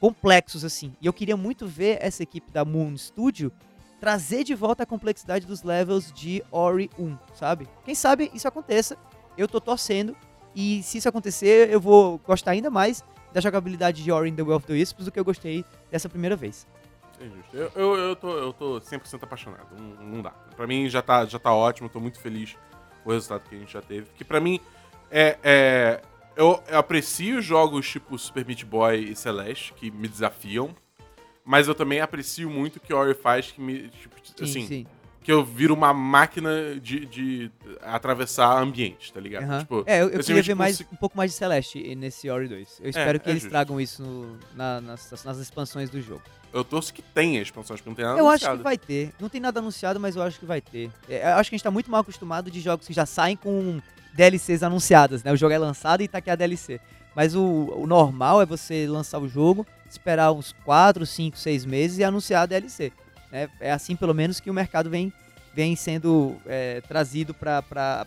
[0.00, 0.92] complexos assim.
[1.00, 3.52] E eu queria muito ver essa equipe da Moon Studio
[4.00, 7.68] trazer de volta a complexidade dos levels de Ori 1, sabe?
[7.84, 8.96] Quem sabe isso aconteça.
[9.36, 10.16] Eu tô torcendo
[10.54, 14.42] e se isso acontecer, eu vou gostar ainda mais da jogabilidade de Ori in the
[14.42, 16.66] Will of the Wisps do que eu gostei dessa primeira vez.
[17.20, 17.56] É justo.
[17.56, 19.76] Eu, eu, eu, tô, eu tô 100% apaixonado.
[19.78, 20.30] Não, não dá.
[20.56, 22.56] Pra mim já tá, já tá ótimo, tô muito feliz
[23.04, 24.06] com o resultado que a gente já teve.
[24.06, 24.58] Porque pra mim,
[25.10, 26.02] é, é,
[26.34, 30.74] eu, eu aprecio jogos tipo Super Meat Boy e Celeste, que me desafiam.
[31.44, 33.88] Mas eu também aprecio muito o que Ori faz, que me.
[33.88, 34.86] Tipo, assim, sim.
[35.22, 36.50] Que eu viro uma máquina
[36.80, 37.50] de, de
[37.82, 39.42] atravessar ambientes, tá ligado?
[39.44, 39.58] Aham.
[39.60, 42.48] Tipo, é, eu, eu eu queria ver mais, um pouco mais de Celeste nesse Ori
[42.48, 42.80] 2.
[42.82, 43.50] Eu espero que é eles justo.
[43.52, 46.22] tragam isso no- na- nas, nas expansões do jogo.
[46.52, 48.58] eu torço que tenha expansões, porque não tem nada Eu acho anunciado.
[48.58, 49.12] que vai ter.
[49.20, 50.90] Não tem nada anunciado, mas eu acho que vai ter.
[51.08, 53.36] É, eu acho que a gente tá muito mal acostumado de jogos que já saem
[53.36, 53.80] com
[54.14, 55.32] DLCs anunciadas, né?
[55.32, 56.80] O jogo é lançado e tá aqui a DLC.
[57.14, 57.42] Mas o,
[57.76, 62.42] o normal é você lançar o jogo, esperar uns 4, 5, 6 meses e anunciar
[62.44, 62.90] a DLC.
[63.30, 63.48] Né?
[63.60, 65.12] É assim, pelo menos, que o mercado vem,
[65.54, 68.04] vem sendo é, trazido para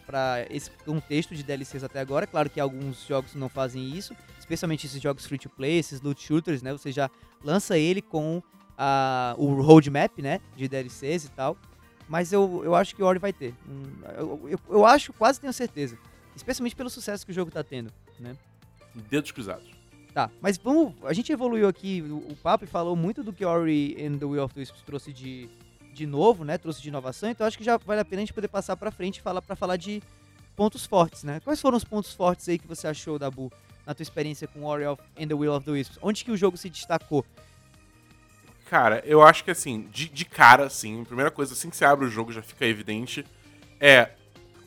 [0.49, 2.27] esse contexto de DLCs até agora.
[2.27, 6.21] Claro que alguns jogos não fazem isso, especialmente esses jogos free to play, esses loot
[6.21, 6.71] shooters, né?
[6.71, 7.09] Você já
[7.43, 8.41] lança ele com
[8.77, 10.39] a, o roadmap, né?
[10.55, 11.57] De DLCs e tal.
[12.07, 13.53] Mas eu, eu acho que o Ori vai ter.
[13.67, 13.83] Hum,
[14.17, 15.97] Eu, eu, eu acho, quase tenho certeza.
[16.35, 18.35] Especialmente pelo sucesso que o jogo tá tendo, né?
[19.09, 19.72] Dedos cruzados.
[20.13, 20.93] Tá, mas vamos.
[21.03, 24.25] A gente evoluiu aqui o, o papo e falou muito do que Ori and the
[24.25, 25.49] Will of the Wisps trouxe de,
[25.91, 26.57] de novo, né?
[26.57, 28.91] Trouxe de inovação, então acho que já vale a pena a gente poder passar pra
[28.91, 30.03] frente e falar para falar de
[30.55, 31.39] pontos fortes, né?
[31.43, 33.51] Quais foram os pontos fortes aí que você achou, Dabu,
[33.87, 35.97] na tua experiência com Ori of, and the Will of the Wisps?
[35.99, 37.25] Onde que o jogo se destacou?
[38.69, 41.85] Cara, eu acho que assim, de, de cara, assim, a primeira coisa, assim que você
[41.85, 43.25] abre o jogo já fica evidente,
[43.79, 44.11] é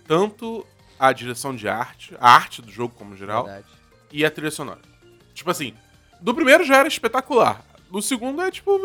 [0.07, 0.67] tanto
[0.99, 3.67] a direção de arte, a arte do jogo como geral, Verdade.
[4.13, 4.96] e a trilha sonora.
[5.37, 5.75] Tipo assim,
[6.19, 7.63] do primeiro já era espetacular.
[7.91, 8.81] Do segundo é tipo.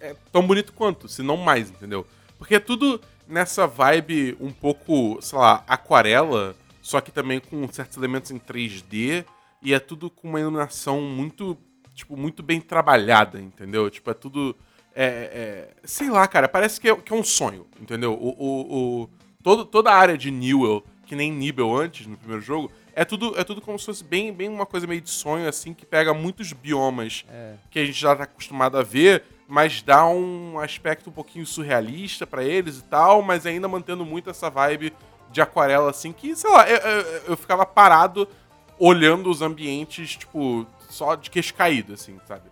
[0.00, 2.04] É, é tão bonito quanto, se não mais, entendeu?
[2.36, 7.96] Porque é tudo nessa vibe um pouco, sei lá, aquarela, só que também com certos
[7.96, 9.24] elementos em 3D,
[9.62, 11.56] e é tudo com uma iluminação muito,
[11.94, 13.88] tipo, muito bem trabalhada, entendeu?
[13.88, 14.54] Tipo, é tudo.
[14.94, 18.14] É, é- sei lá, cara, parece que é, que é um sonho, entendeu?
[18.14, 19.10] O, o, o-
[19.44, 23.38] todo, toda a área de Newell, que nem Nibel antes, no primeiro jogo, é tudo,
[23.38, 26.12] é tudo como se fosse bem, bem uma coisa meio de sonho, assim, que pega
[26.14, 27.52] muitos biomas É.
[27.70, 32.26] que a gente já tá acostumado a ver, mas dá um aspecto um pouquinho surrealista
[32.26, 34.92] pra eles e tal, mas ainda mantendo muito essa vibe
[35.30, 38.26] de aquarela, assim, que, sei lá, eu, eu- eu ficava parado
[38.78, 42.42] olhando os ambientes, tipo, só de queixo caído, assim, sabe?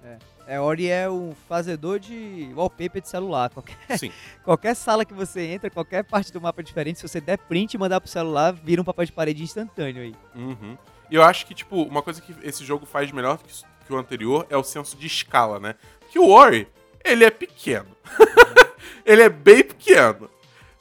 [0.47, 3.51] É, Ori é o fazedor de wallpaper de celular.
[3.51, 4.12] Qualquer, Sim.
[4.45, 7.78] qualquer sala que você entra, qualquer parte do mapa diferente, se você der print e
[7.78, 10.14] mandar pro celular, vira um papel de parede instantâneo aí.
[10.35, 10.76] Uhum.
[11.11, 13.97] E eu acho que, tipo, uma coisa que esse jogo faz melhor que, que o
[13.97, 15.74] anterior é o senso de escala, né?
[16.11, 16.68] Que o Ori,
[17.03, 17.97] ele é pequeno.
[19.05, 20.30] ele é bem pequeno.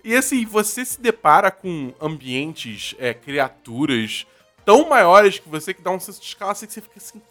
[0.03, 4.27] E assim, você se depara com ambientes, é, criaturas
[4.65, 7.21] tão maiores que você que dá um senso de escala assim que você fica assim,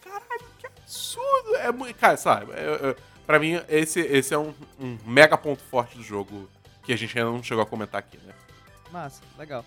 [0.93, 1.57] absurdo!
[1.57, 1.97] É muito.
[1.97, 6.03] Cara, sabe, é, é, pra mim, esse, esse é um, um mega ponto forte do
[6.03, 6.49] jogo
[6.85, 8.35] que a gente ainda não chegou a comentar aqui, né?
[8.91, 9.65] Massa, legal.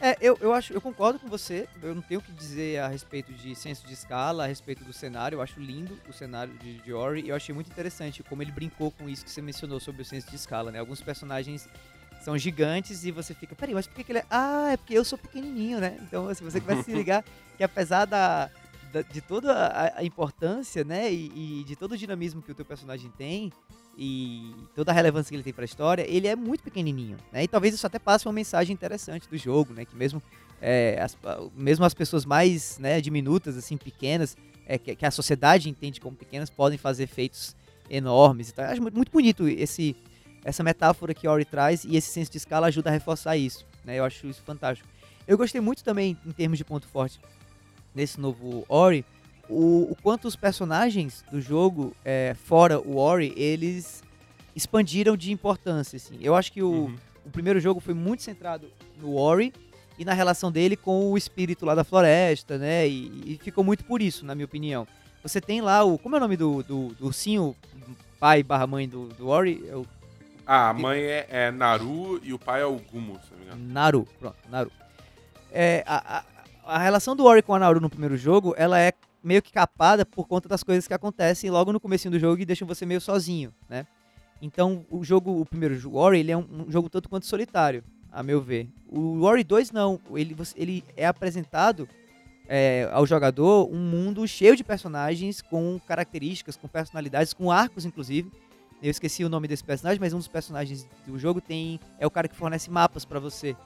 [0.00, 1.68] É, eu, eu acho, eu concordo com você.
[1.82, 4.92] Eu não tenho o que dizer a respeito de senso de escala, a respeito do
[4.92, 5.36] cenário.
[5.36, 7.22] Eu acho lindo o cenário de, de Ori.
[7.22, 10.04] E eu achei muito interessante como ele brincou com isso que você mencionou sobre o
[10.04, 10.78] senso de escala, né?
[10.78, 11.68] Alguns personagens
[12.22, 14.24] são gigantes e você fica, peraí, mas por que, que ele é.
[14.30, 15.98] Ah, é porque eu sou pequenininho, né?
[16.02, 17.24] Então, se você a se ligar
[17.56, 18.50] que apesar da-
[19.10, 21.12] de toda a, a importância, né?
[21.12, 23.52] E, e de todo o dinamismo que o teu personagem tem
[23.96, 27.42] e toda a relevância que ele tem pra história, ele é muito pequenininho, né?
[27.42, 29.84] E talvez isso até passe uma mensagem interessante do jogo, né?
[29.84, 30.22] Que mesmo,
[30.60, 31.16] é, as,
[31.54, 34.36] mesmo as pessoas mais né, diminutas, assim, pequenas,
[34.66, 37.56] é, que, que a sociedade entende como pequenas, podem fazer feitos
[37.90, 38.50] enormes.
[38.50, 39.96] Então, acho muito, muito bonito esse,
[40.44, 43.98] essa metáfora que Ori traz e esse senso de escala ajuda a reforçar isso, né?
[43.98, 44.88] Eu acho isso fantástico.
[45.26, 47.20] Eu gostei muito também, em termos de ponto forte,
[47.98, 49.04] nesse novo Ori,
[49.48, 54.04] o, o quanto os personagens do jogo, é, fora o Ori, eles
[54.54, 56.16] expandiram de importância, assim.
[56.20, 56.96] Eu acho que o, Uhum.
[57.26, 58.70] o primeiro jogo foi muito centrado
[59.00, 59.52] no Ori
[59.98, 62.86] e na relação dele com o espírito lá da floresta, né?
[62.86, 64.86] E, e ficou muito por isso, na minha opinião.
[65.24, 65.98] Você tem lá o...
[65.98, 67.56] Como é o nome do, do, do ursinho,
[68.20, 69.54] pai barra mãe do, do Ori?
[69.72, 69.84] O
[70.46, 73.44] Ah, a mãe é, é Naru e o pai é o Gumo, se não me
[73.46, 73.72] engano.
[73.72, 74.70] Naru, pronto, Naru.
[75.50, 76.24] É, a, a,
[76.68, 78.92] a relação do Ori com a Naru no primeiro jogo, ela é
[79.24, 82.44] meio que capada por conta das coisas que acontecem logo no comecinho do jogo e
[82.44, 83.86] deixam você meio sozinho, né?
[84.40, 88.40] Então, o jogo, o primeiro Ori, ele é um, jogo tanto quanto solitário, a meu
[88.40, 88.68] ver.
[88.86, 91.88] O Ori 2 não, ele, ele é apresentado
[92.46, 98.30] é, ao jogador um mundo cheio de personagens com características, com personalidades, com arcos, inclusive.
[98.80, 102.10] Eu esqueci o nome desse personagem, mas um dos personagens do jogo tem é o
[102.10, 103.56] cara que fornece mapas pra você.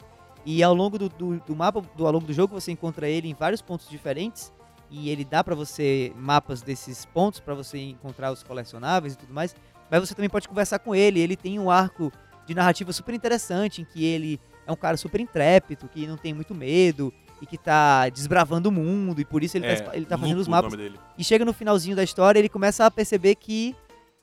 [0.45, 3.29] E ao longo do, do, do mapa, do, ao longo do jogo, você encontra ele
[3.29, 4.53] em vários pontos diferentes.
[4.91, 9.33] E ele dá pra você mapas desses pontos pra você encontrar os colecionáveis e tudo
[9.33, 9.55] mais.
[9.91, 11.21] Mas você também pode conversar com ele.
[11.21, 12.13] Ele tem um arco
[12.47, 16.35] de narrativa super interessante em que ele é um cara super intrépido, que não tem
[16.35, 20.07] muito medo e que tá desbravando o mundo e por isso ele, é, tá, ele
[20.07, 20.73] tá fazendo os o mapas.
[21.19, 23.75] E chega no finalzinho da história, ele começa a perceber que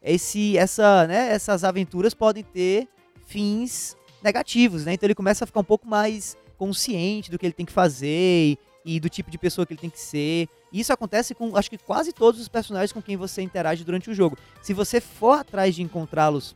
[0.02, 2.88] esse, essa, né, essas aventuras podem ter
[3.28, 4.94] fins negativos, né?
[4.94, 8.58] Então ele começa a ficar um pouco mais consciente do que ele tem que fazer
[8.86, 10.48] e, do tipo de pessoa que ele tem que ser.
[10.72, 14.10] E isso acontece com, acho que quase todos os personagens com quem você interage durante
[14.10, 14.38] o jogo.
[14.62, 16.56] Se você for atrás de encontrá-los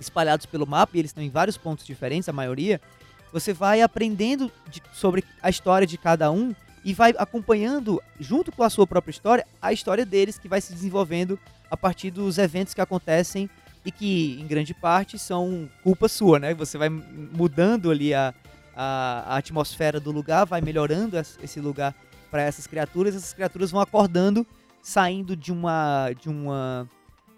[0.00, 2.80] espalhados pelo mapa, e eles estão em vários pontos diferentes, a maioria,
[3.32, 8.62] você vai aprendendo de, sobre a história de cada um e vai acompanhando, junto com
[8.62, 11.38] a sua própria história, a história deles, que vai se desenvolvendo
[11.70, 13.48] a partir dos eventos que acontecem
[13.84, 16.54] e que, em grande parte, são culpa sua, né?
[16.54, 18.34] Você vai mudando ali a,
[18.74, 21.94] a, a atmosfera do lugar, vai melhorando esse lugar
[22.30, 24.46] para essas criaturas, essas criaturas vão acordando,
[24.82, 26.88] saindo de uma, de uma,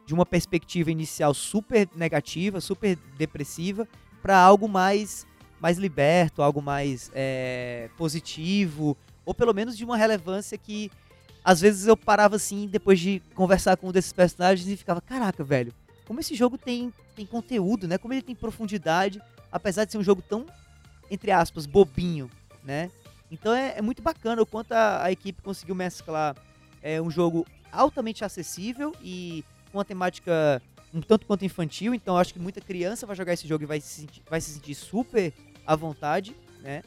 [0.07, 3.86] de uma perspectiva inicial super negativa, super depressiva,
[4.22, 5.26] para algo mais,
[5.61, 10.90] mais liberto, algo mais é, positivo, ou pelo menos de uma relevância que
[11.44, 15.44] às vezes eu parava assim, depois de conversar com um desses personagens e ficava, caraca,
[15.44, 15.72] velho,
[16.07, 17.99] como esse jogo tem, tem conteúdo, né?
[17.99, 20.47] Como ele tem profundidade, apesar de ser um jogo tão,
[21.11, 22.31] entre aspas, bobinho,
[22.65, 22.91] né?
[23.31, 26.37] Então é, é muito bacana o quanto a, a, equipe conseguiu mesclar
[26.81, 30.63] é, um jogo altamente acessível e com uma temática
[30.95, 33.81] um tanto quanto infantil, então acho que muita criança vai jogar esse jogo e vai
[33.81, 35.33] se sentir, vai se sentir super
[35.67, 36.83] à vontade, né?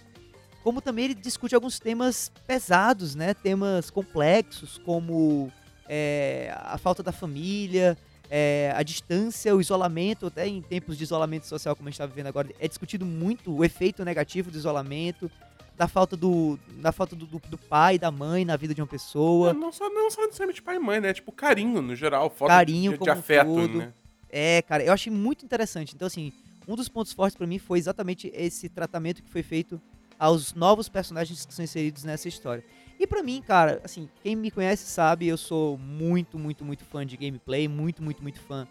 [0.64, 3.34] como também ele discute alguns temas pesados, né?
[3.34, 5.52] Temas complexos, como
[5.88, 7.98] é, a falta da família,
[8.30, 12.06] é, a distância, o isolamento, até em tempos de isolamento social, como a gente está
[12.06, 15.32] vivendo agora, é discutido muito o efeito negativo do isolamento,
[15.76, 18.88] da falta do, da falta do, do, do pai, da mãe na vida de uma
[18.88, 19.54] pessoa.
[19.54, 21.14] Não, não só não só necessariamente pai e mãe, né?
[21.14, 23.78] Tipo carinho no geral, falta carinho de, de afeto, todo.
[23.78, 23.94] né?
[24.30, 25.96] É, cara, eu achei muito interessante.
[25.96, 26.34] Então assim,
[26.68, 29.82] um dos pontos fortes para mim foi exatamente esse tratamento que foi feito
[30.20, 32.64] aos novos personagens que são inseridos nessa história.
[33.00, 37.06] E para mim, cara, assim, quem me conhece sabe, eu sou muito, muito, muito fã
[37.06, 38.68] de gameplay, muito, muito, muito fã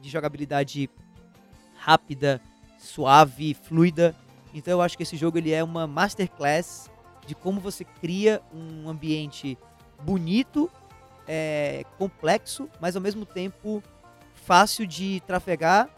[0.00, 0.88] de jogabilidade
[1.76, 2.40] rápida,
[2.78, 4.14] suave, fluida.
[4.54, 6.88] Então eu acho que esse jogo ele é uma masterclass
[7.26, 9.58] de como você cria um ambiente
[10.02, 10.70] bonito,
[11.26, 13.82] é, complexo, mas ao mesmo tempo
[14.34, 15.88] fácil de trafegar,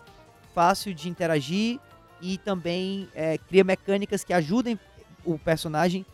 [0.54, 1.78] fácil de interagir
[2.22, 4.80] e também é, cria mecânicas que ajudem
[5.26, 6.06] o personagem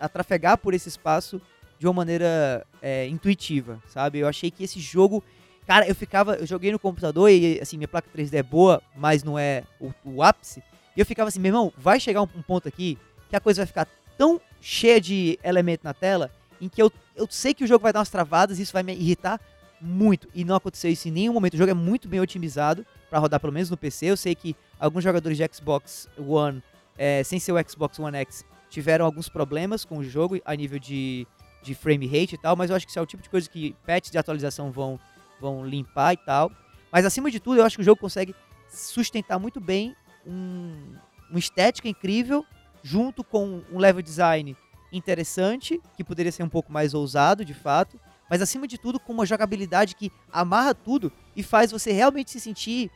[0.00, 1.40] a, trafegar por esse espaço
[1.78, 4.18] de uma maneira é, intuitiva, sabe?
[4.18, 5.22] Eu achei que esse jogo,
[5.66, 9.22] cara, eu ficava, eu joguei no computador e assim minha placa 3D é boa, mas
[9.22, 10.62] não é o, o ápice.
[10.96, 13.60] E eu ficava assim, meu irmão, vai chegar um, um ponto aqui que a coisa
[13.60, 13.86] vai ficar
[14.16, 16.30] tão cheia de elemento na tela
[16.60, 18.82] em que eu, eu sei que o jogo vai dar umas travadas e isso vai
[18.82, 19.40] me irritar
[19.80, 20.28] muito.
[20.34, 21.54] E não aconteceu isso em nenhum momento.
[21.54, 24.06] O jogo é muito bem otimizado para rodar pelo menos no PC.
[24.06, 26.62] Eu sei que alguns jogadores de Xbox One,
[26.96, 30.78] é, sem ser o Xbox One X, tiveram alguns problemas com o jogo a nível
[30.78, 31.26] de,
[31.62, 33.48] de frame rate e tal, mas eu acho que isso é o tipo de coisa
[33.48, 34.98] que patches de atualização vão,
[35.40, 36.52] vão limpar e tal.
[36.90, 38.34] Mas acima de tudo, eu acho que o jogo consegue
[38.68, 39.94] sustentar muito bem
[40.26, 40.94] um,
[41.30, 42.44] uma estética incrível,
[42.82, 44.56] junto com um level design
[44.92, 47.98] interessante, que poderia ser um pouco mais ousado, de fato,
[48.28, 52.40] mas acima de tudo com uma jogabilidade que amarra tudo e faz você realmente se
[52.40, 52.90] sentir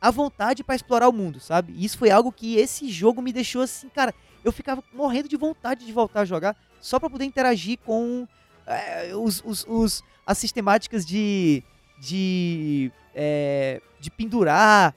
[0.00, 1.72] à vontade para explorar o mundo, sabe?
[1.82, 4.14] Isso foi algo que esse jogo me deixou assim, cara,
[4.44, 8.26] eu ficava morrendo de vontade de voltar a jogar só para poder interagir com
[8.66, 11.64] é, os, os, os, as sistemáticas de
[12.02, 14.92] de, é, de pendurar,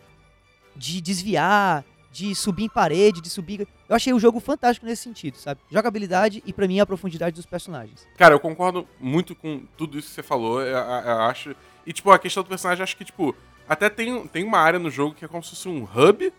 [0.75, 3.67] de desviar, de subir em parede, de subir.
[3.87, 5.61] Eu achei o jogo fantástico nesse sentido, sabe?
[5.69, 8.07] Jogabilidade e para mim a profundidade dos personagens.
[8.17, 11.55] Cara, eu concordo muito com tudo isso que você falou, eu, eu acho.
[11.85, 13.35] E, tipo, a questão do personagem, acho que, tipo,
[13.69, 16.33] até tem, tem uma área no jogo que é como se fosse um hub,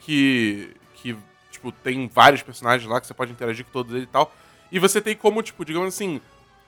[0.00, 1.16] que, que,
[1.60, 4.34] tipo, tem vários personagens lá que você pode interagir com todos eles e tal.
[4.72, 6.20] E você tem como, tipo, digamos assim,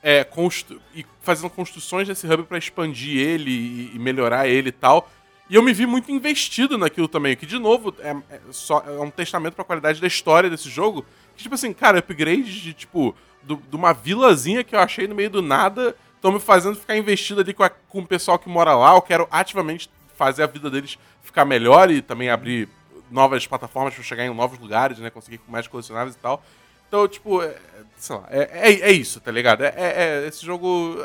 [0.02, 4.72] é, constru e fazendo construções desse hub para expandir ele e, e melhorar ele e
[4.72, 5.10] tal.
[5.48, 9.00] E eu me vi muito investido naquilo também, que de novo é, é só, é
[9.00, 11.04] um testamento pra qualidade da história desse jogo.
[11.36, 15.14] Que, tipo assim, cara, upgrade de, tipo, do, de uma vilazinha que eu achei no
[15.14, 18.48] meio do nada, estão me fazendo ficar investido ali com, a, com o pessoal que
[18.48, 18.94] mora lá.
[18.94, 22.68] Eu quero ativamente fazer a vida deles ficar melhor e também abrir
[23.12, 25.10] novas plataformas para chegar em novos lugares, né?
[25.10, 26.42] Conseguir mais colecionáveis e tal.
[26.88, 27.56] Então, tipo, é,
[27.96, 29.62] sei lá, é, é, é, isso, tá ligado?
[29.62, 30.96] É, é, é esse jogo.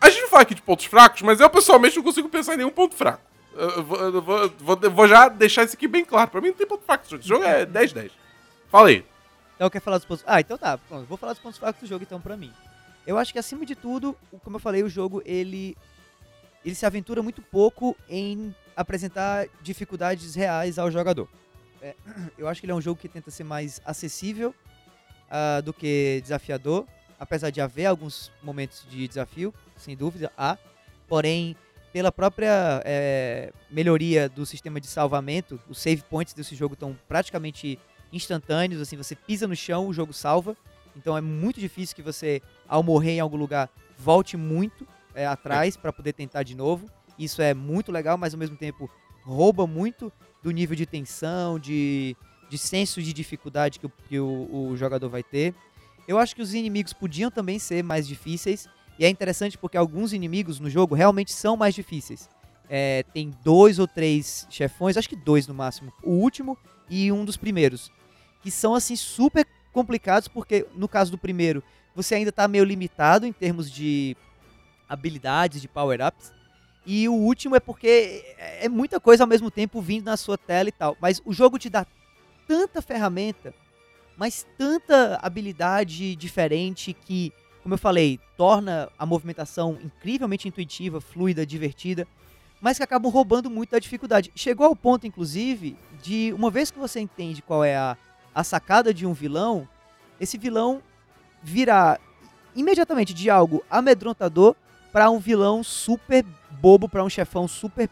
[0.00, 2.70] A gente fala aqui de pontos fracos, mas eu pessoalmente não consigo pensar em nenhum
[2.70, 3.22] ponto fraco.
[3.54, 6.30] Eu vou, eu vou, vou, vou, já deixar isso aqui bem claro.
[6.30, 7.04] Pra mim não tem ponto fraco.
[7.04, 8.10] Esse jogo é 10-10.
[8.70, 9.04] Fala aí.
[9.56, 10.24] Então quer falar dos pontos.
[10.26, 10.78] Ah, então tá.
[11.06, 12.52] Vou falar dos pontos fracos do jogo então pra mim.
[13.06, 15.76] Eu acho que acima de tudo, como eu falei, o jogo ele
[16.64, 21.28] ele se aventura muito pouco em apresentar dificuldades reais ao jogador.
[21.82, 21.94] É,
[22.38, 24.54] eu acho que ele é um jogo que tenta ser mais acessível
[25.30, 26.86] uh, do que desafiador,
[27.18, 30.56] apesar de haver alguns momentos de desafio, sem dúvida, há.
[31.08, 31.56] Porém,
[31.92, 37.78] pela própria é, melhoria do sistema de salvamento, os save points desse jogo estão praticamente
[38.12, 40.56] instantâneos, assim, você pisa no chão, o jogo salva.
[40.96, 45.76] Então é muito difícil que você, ao morrer em algum lugar, volte muito é, atrás
[45.76, 46.86] para poder tentar de novo.
[47.18, 48.90] Isso é muito legal, mas ao mesmo tempo
[49.22, 52.16] rouba muito do nível de tensão, de,
[52.48, 55.54] de senso de dificuldade que, o, que o, o jogador vai ter.
[56.08, 58.68] Eu acho que os inimigos podiam também ser mais difíceis.
[58.98, 62.28] E é interessante porque alguns inimigos no jogo realmente são mais difíceis.
[62.68, 65.92] É, tem dois ou três chefões, acho que dois no máximo.
[66.02, 66.56] O último
[66.88, 67.90] e um dos primeiros.
[68.42, 71.62] Que são assim super complicados, porque no caso do primeiro,
[71.94, 74.16] você ainda está meio limitado em termos de
[74.90, 76.32] habilidades, de power-ups.
[76.84, 80.68] E o último é porque é muita coisa ao mesmo tempo vindo na sua tela
[80.68, 80.96] e tal.
[81.00, 81.86] Mas o jogo te dá
[82.46, 83.54] tanta ferramenta,
[84.16, 87.32] mas tanta habilidade diferente que,
[87.62, 92.06] como eu falei, torna a movimentação incrivelmente intuitiva, fluida, divertida,
[92.60, 94.32] mas que acabam roubando muito da dificuldade.
[94.34, 97.96] Chegou ao ponto, inclusive, de uma vez que você entende qual é a
[98.34, 99.68] a sacada de um vilão,
[100.20, 100.82] esse vilão
[101.42, 102.00] virar
[102.54, 104.54] imediatamente de algo amedrontador
[104.92, 107.88] para um vilão super bobo, para um chefão super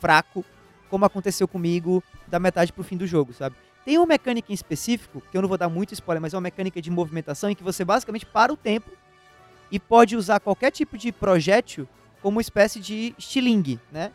[0.00, 0.44] fraco,
[0.90, 3.56] como aconteceu comigo da metade pro fim do jogo, sabe?
[3.84, 6.42] Tem uma mecânica em específico, que eu não vou dar muito spoiler, mas é uma
[6.42, 8.90] mecânica de movimentação em que você basicamente para o tempo
[9.70, 11.88] e pode usar qualquer tipo de projétil
[12.20, 14.12] como uma espécie de estilingue, né?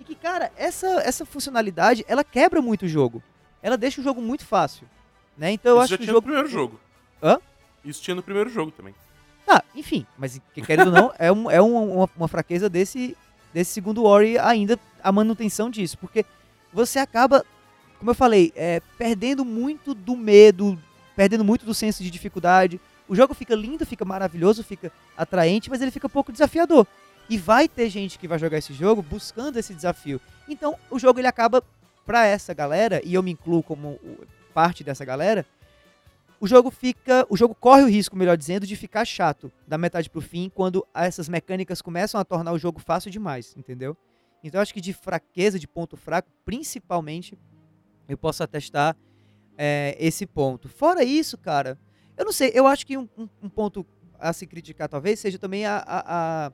[0.00, 3.22] E que, cara, essa, essa funcionalidade, ela quebra muito o jogo
[3.64, 4.86] ela deixa o jogo muito fácil.
[5.38, 5.50] Né?
[5.52, 6.26] Então eu Isso acho já que o tinha jogo.
[6.26, 6.80] no primeiro jogo.
[7.22, 7.38] Hã?
[7.82, 8.94] Isso tinha no primeiro jogo também.
[9.46, 13.16] Ah, enfim, mas querendo ou não, é, um, é um, uma, uma, fraqueza desse,
[13.52, 15.98] desse segundo Ori ainda a manutenção disso.
[15.98, 16.24] Porque
[16.72, 17.44] você acaba,
[17.98, 20.78] como eu falei, é, perdendo muito do medo,
[21.14, 22.80] perdendo muito do senso de dificuldade.
[23.06, 26.86] O jogo fica lindo, fica maravilhoso, fica atraente, mas ele fica pouco desafiador.
[27.28, 30.20] E vai ter gente que vai jogar esse jogo buscando esse desafio.
[30.48, 31.62] Então o jogo ele acaba
[32.06, 33.98] para essa galera, e eu me incluo como
[34.52, 35.46] parte dessa galera,
[36.44, 37.26] o jogo fica.
[37.30, 40.86] O jogo corre o risco, melhor dizendo, de ficar chato da metade pro fim quando
[40.94, 43.96] essas mecânicas começam a tornar o jogo fácil demais, entendeu?
[44.42, 47.38] Então eu acho que de fraqueza, de ponto fraco, principalmente,
[48.06, 48.94] eu posso atestar
[49.56, 50.68] é, esse ponto.
[50.68, 51.78] Fora isso, cara,
[52.14, 53.86] eu não sei, eu acho que um, um, um ponto
[54.18, 56.52] a se criticar talvez seja também a, a, a,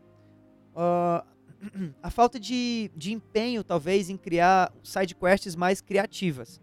[0.76, 1.24] a
[2.01, 6.61] a falta de, de empenho, talvez, em criar sidequests mais criativas.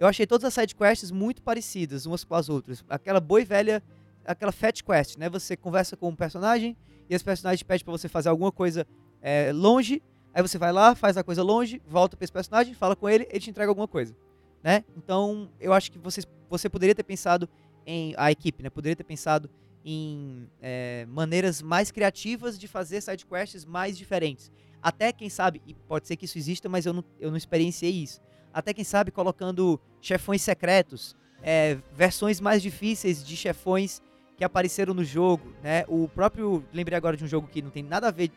[0.00, 2.82] Eu achei todas as sidequests muito parecidas umas com as outras.
[2.88, 3.82] Aquela boa e velha,
[4.24, 5.28] aquela fat quest, né?
[5.28, 6.74] Você conversa com um personagem
[7.06, 8.86] e esse personagem pede para você fazer alguma coisa
[9.20, 12.96] é, longe, aí você vai lá, faz a coisa longe, volta para esse personagem, fala
[12.96, 14.16] com ele, ele te entrega alguma coisa,
[14.62, 14.84] né?
[14.96, 17.46] Então, eu acho que você, você poderia ter pensado
[17.84, 18.70] em a equipe, né?
[18.70, 19.50] Poderia ter pensado
[19.84, 24.50] em é, maneiras mais criativas de fazer sidequests mais diferentes.
[24.80, 27.92] Até quem sabe, e pode ser que isso exista, mas eu não, eu não experienciei
[27.92, 28.18] isso.
[28.52, 34.02] Até quem sabe colocando chefões secretos, é, versões mais difíceis de chefões
[34.36, 35.84] que apareceram no jogo, né?
[35.86, 38.30] O próprio, lembrei agora de um jogo que não tem nada a ver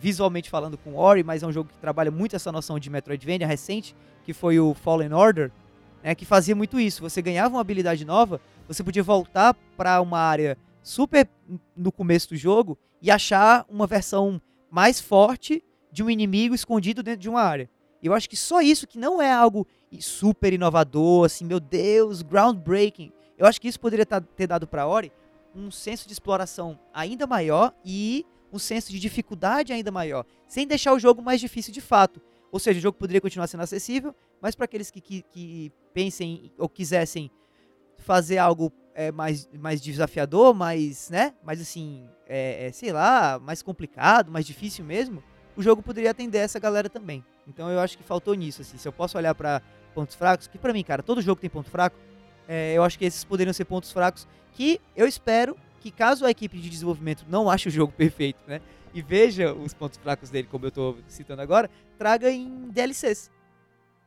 [0.00, 3.46] visualmente falando com Ori, mas é um jogo que trabalha muito essa noção de Metroidvania
[3.46, 3.94] recente,
[4.24, 5.50] que foi o Fallen Order,
[6.02, 6.14] né?
[6.14, 7.02] Que fazia muito isso.
[7.02, 11.28] Você ganhava uma habilidade nova, você podia voltar para uma área super
[11.76, 14.40] no começo do jogo e achar uma versão
[14.70, 17.68] mais forte de um inimigo escondido dentro de uma área.
[18.02, 19.66] Eu acho que só isso que não é algo
[20.00, 23.12] super inovador, assim, meu Deus, groundbreaking.
[23.36, 25.12] Eu acho que isso poderia ter dado para Ori
[25.54, 30.92] um senso de exploração ainda maior e um senso de dificuldade ainda maior, sem deixar
[30.92, 32.20] o jogo mais difícil de fato.
[32.50, 36.50] Ou seja, o jogo poderia continuar sendo acessível, mas para aqueles que, que, que pensem
[36.56, 37.30] ou quisessem
[37.98, 41.34] fazer algo é, mais, mais desafiador, mais, né?
[41.44, 45.22] Mais assim, é, é, sei lá, mais complicado, mais difícil mesmo,
[45.58, 47.24] o jogo poderia atender essa galera também.
[47.44, 48.78] Então eu acho que faltou nisso, assim.
[48.78, 49.60] Se eu posso olhar para
[49.92, 51.96] pontos fracos, que para mim, cara, todo jogo tem ponto fraco,
[52.46, 56.30] é, eu acho que esses poderiam ser pontos fracos que eu espero que caso a
[56.30, 58.60] equipe de desenvolvimento não ache o jogo perfeito, né?
[58.94, 63.28] E veja os pontos fracos dele, como eu tô citando agora, traga em DLCs.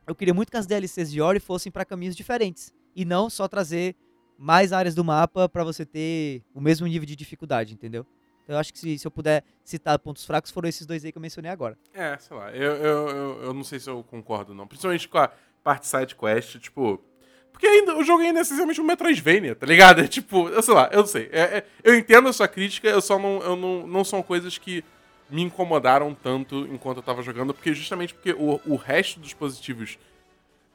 [0.06, 3.46] Eu queria muito que as DLCs de Ori fossem para caminhos diferentes e não só
[3.46, 3.94] trazer
[4.38, 8.06] mais áreas do mapa para você ter o mesmo nível de dificuldade, entendeu?
[8.54, 11.18] Eu acho que se, se, eu puder citar pontos fracos, foram esses dois aí que
[11.18, 11.76] eu mencionei agora.
[11.94, 14.66] É, sei lá, eu, eu, eu, eu não sei se eu concordo não.
[14.66, 15.30] Principalmente com a
[15.62, 17.02] parte side quest, tipo...
[17.52, 20.00] Porque ainda, o jogo ainda é essencialmente um Metroidvania, tá ligado?
[20.00, 21.28] É tipo, eu sei lá, eu não sei.
[21.30, 24.56] É, é, eu entendo a sua crítica, eu só não, eu não, não são coisas
[24.56, 24.82] que
[25.28, 29.98] me incomodaram tanto enquanto eu tava jogando, porque justamente porque o, o resto dos positivos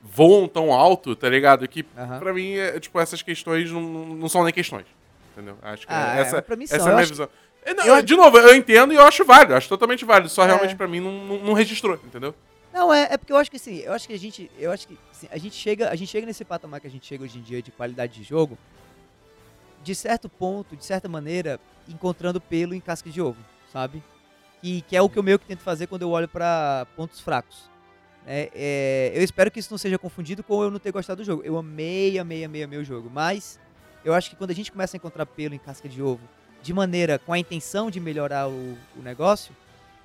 [0.02, 1.68] voam tão alto, tá ligado?
[1.68, 2.20] Que uhum.
[2.20, 4.86] pra mim, é, tipo, essas questões não, não são nem questões.
[5.34, 5.58] Entendeu?
[5.62, 7.30] Acho que ah, essa, é essa é a minha visão.
[7.68, 10.30] É, não, Eu- De novo, eu entendo e eu acho válido, eu acho totalmente válido.
[10.30, 10.48] Só É.
[10.48, 12.34] realmente pra mim não, não, não registrou, entendeu?
[12.74, 14.88] Não, é, é porque eu acho que assim, eu acho que a gente, eu acho
[14.88, 17.38] que assim, a gente chega, a gente chega nesse patamar que a gente chega hoje
[17.40, 18.58] em dia de qualidade de jogo,
[19.84, 21.60] de certo ponto, de certa maneira,
[21.90, 23.38] encontrando pelo em casca de ovo,
[23.72, 24.02] sabe?
[24.62, 27.20] Que, que é o que eu meio que tento fazer quando eu olho pra pontos
[27.20, 27.70] fracos.
[28.26, 31.26] É, é, eu espero que isso não seja confundido com eu não ter gostado do
[31.26, 31.42] jogo.
[31.46, 33.60] Eu amei, amei, amei, amei o jogo, mas
[34.06, 36.22] eu acho que quando a gente começa a encontrar pelo em casca de ovo,
[36.68, 39.56] de maneira com a intenção de melhorar o, o negócio,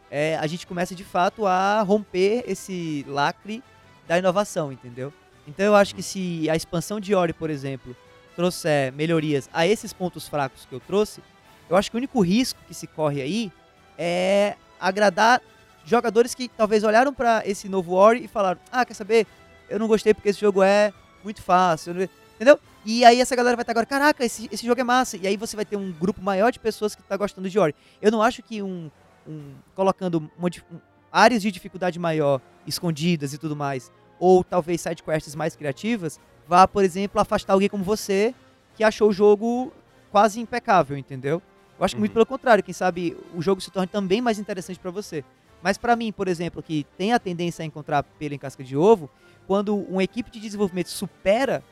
[0.08, 3.64] é, a gente começa de fato a romper esse lacre
[4.06, 5.12] da inovação, entendeu?
[5.48, 7.96] Então eu acho que se a expansão de Ori, por exemplo,
[8.36, 11.20] trouxer melhorias a esses pontos fracos que eu trouxe,
[11.68, 13.50] eu acho que o único risco que se corre aí
[13.98, 15.42] é agradar
[15.84, 19.26] jogadores que talvez olharam pra esse novo Ori e falaram: "Ah, quer saber?
[19.68, 20.92] Eu não gostei porque esse jogo é
[21.24, 22.60] muito fácil", entendeu?
[22.84, 25.16] E aí essa galera vai estar agora, caraca, esse, esse jogo é massa.
[25.16, 27.74] E aí você vai ter um grupo maior de pessoas que tá gostando de Ori.
[28.00, 28.90] Eu não acho que um,
[29.26, 30.78] um- colocando uma um-
[31.10, 36.18] áreas de dificuldade maior, escondidas e tudo mais, ou talvez sidequests mais criativas,
[36.48, 38.34] vá, por exemplo, afastar alguém como você
[38.74, 39.72] que achou o jogo
[40.10, 41.40] quase impecável, entendeu?
[41.78, 42.14] Eu acho que muito Uhum.
[42.14, 45.24] pelo contrário, quem sabe o jogo se torne também mais interessante pra você.
[45.62, 48.76] Mas pra mim, por exemplo, que tem a tendência a encontrar pelo em casca de
[48.76, 49.08] ovo,
[49.46, 51.62] quando uma equipe de desenvolvimento supera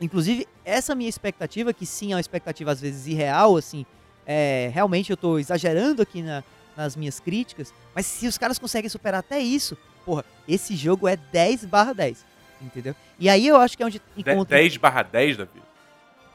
[0.00, 3.84] Inclusive, essa minha expectativa, que sim é uma expectativa às vezes irreal, assim,
[4.26, 6.42] é, realmente eu tô exagerando aqui na-
[6.76, 11.16] nas minhas críticas, mas se os caras conseguem superar até isso, porra, esse jogo é
[11.16, 12.24] 10 barra 10,
[12.62, 12.94] entendeu?
[13.18, 15.60] E aí eu acho que é onde De- encontra 10 barra 10, Davi.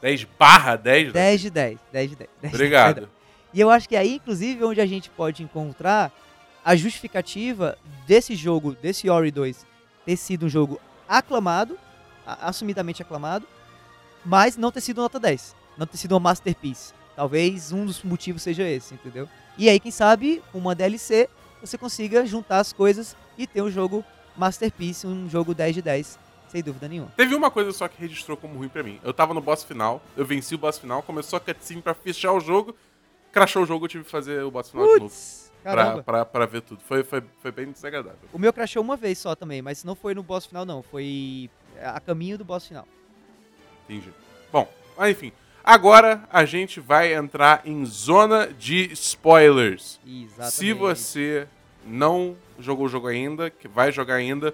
[0.01, 1.13] 10 barra 10, Davi.
[1.13, 2.29] 10 de 10, 10 de 10.
[2.41, 2.93] 10 de 10, Obrigado.
[2.95, 3.09] perdão.
[3.53, 6.11] E eu acho que é aí, inclusive, onde a gente pode encontrar
[6.63, 9.65] a justificativa desse jogo, desse Ori 2,
[10.05, 11.77] ter sido um jogo aclamado,
[12.25, 13.47] assumidamente aclamado,
[14.23, 16.93] mas não ter sido nota 10, não ter sido uma masterpiece.
[17.15, 19.29] Talvez um dos motivos seja esse, entendeu?
[19.57, 21.29] E aí, quem sabe, com uma DLC,
[21.61, 24.03] você consiga juntar as coisas e ter um jogo
[24.35, 26.19] masterpiece, um jogo 10 de 10,
[26.49, 27.11] sem dúvida nenhuma.
[27.15, 28.99] Teve uma coisa só que registrou como ruim pra mim.
[29.03, 32.33] Eu tava no boss final, eu venci o boss final, começou a cutscene pra fechar
[32.33, 32.75] o jogo,
[33.31, 35.15] crashou o jogo, eu tive que fazer o boss final de novo.
[35.63, 36.81] Pra, pra, pra ver tudo.
[36.81, 38.19] Foi, foi, foi bem desagradável.
[38.31, 40.83] O meu crashou uma vez só também, mas não foi no boss final, não.
[40.83, 41.49] Foi
[41.81, 42.87] a caminho do boss final.
[43.87, 44.13] Entendi.
[44.51, 45.31] Bom, mas enfim.
[45.63, 49.99] Agora a gente vai entrar em zona de spoilers.
[50.05, 50.53] Exatamente.
[50.53, 51.47] Se você
[51.83, 54.53] não jogou o jogo ainda, que vai jogar ainda,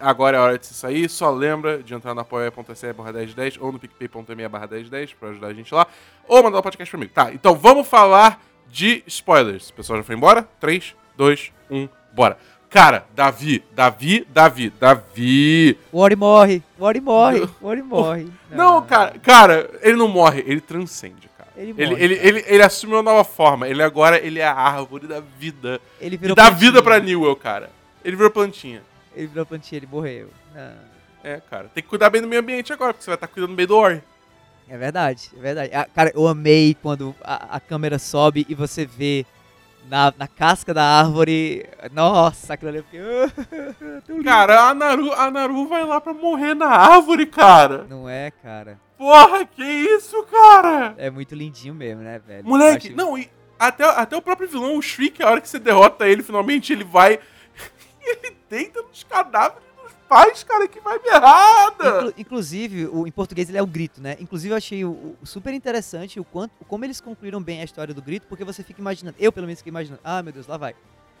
[0.00, 1.08] agora é a hora de se sair.
[1.10, 5.48] Só lembra de entrar no apoia.se barra 1010 ou no picpay.me barra 1010 pra ajudar
[5.48, 5.86] a gente lá.
[6.26, 7.08] Ou mandar o podcast pra mim.
[7.08, 9.68] Tá, então vamos falar de spoilers.
[9.68, 10.48] O pessoal já foi embora?
[10.58, 12.38] 3, 2, 1, bora.
[12.72, 15.78] Cara, Davi, Davi, Davi, Davi.
[15.92, 18.28] O Ori morre, o Ori morre, o Ori morre.
[18.50, 21.50] Não, cara, cara, ele não morre, ele transcende, cara.
[21.56, 22.28] Ele Ele, morre, ele, cara.
[22.28, 23.68] ele, ele assume uma nova forma.
[23.68, 25.80] Ele agora ele é a árvore da vida.
[26.00, 26.70] Ele E virou dá plantinha.
[26.70, 27.70] vida pra Newell, cara.
[28.04, 28.82] Ele virou plantinha.
[29.14, 30.28] Ele virou plantinha, ele morreu.
[30.54, 30.72] Não.
[31.22, 31.70] É, cara.
[31.74, 33.76] Tem que cuidar bem do meio ambiente agora, porque você vai estar cuidando bem do
[33.76, 34.02] Ori.
[34.68, 35.70] É verdade, é verdade.
[35.74, 39.26] Ah, cara, eu amei quando a, a câmera sobe e você vê
[39.88, 41.66] na, na casca da árvore.
[41.92, 43.00] Nossa, aquilo ali eu fiquei.
[44.08, 44.24] lindo.
[44.24, 47.86] Cara, a Naru, a Naru vai lá pra morrer na árvore, cara.
[47.88, 48.78] Não é, cara.
[48.96, 50.94] Porra, que isso, cara?
[50.96, 52.44] É muito lindinho mesmo, né, velho?
[52.46, 53.28] Moleque, acho- não, e
[53.58, 56.84] até, até o próprio vilão, o Shriek, a hora que você derrota ele, finalmente ele
[56.84, 57.18] vai.
[58.00, 59.62] e ele deita nos cadáveres
[60.12, 61.88] pais, cara, que vai errada.
[61.98, 64.16] Inclu- inclusive, o, em português ele é o grito, né?
[64.20, 67.94] Inclusive, eu achei o, o super interessante o quanto, como eles concluíram bem a história
[67.94, 70.56] do grito, porque você fica imaginando, eu pelo menos fiquei imaginando, ah, meu Deus, lá
[70.56, 70.74] vai.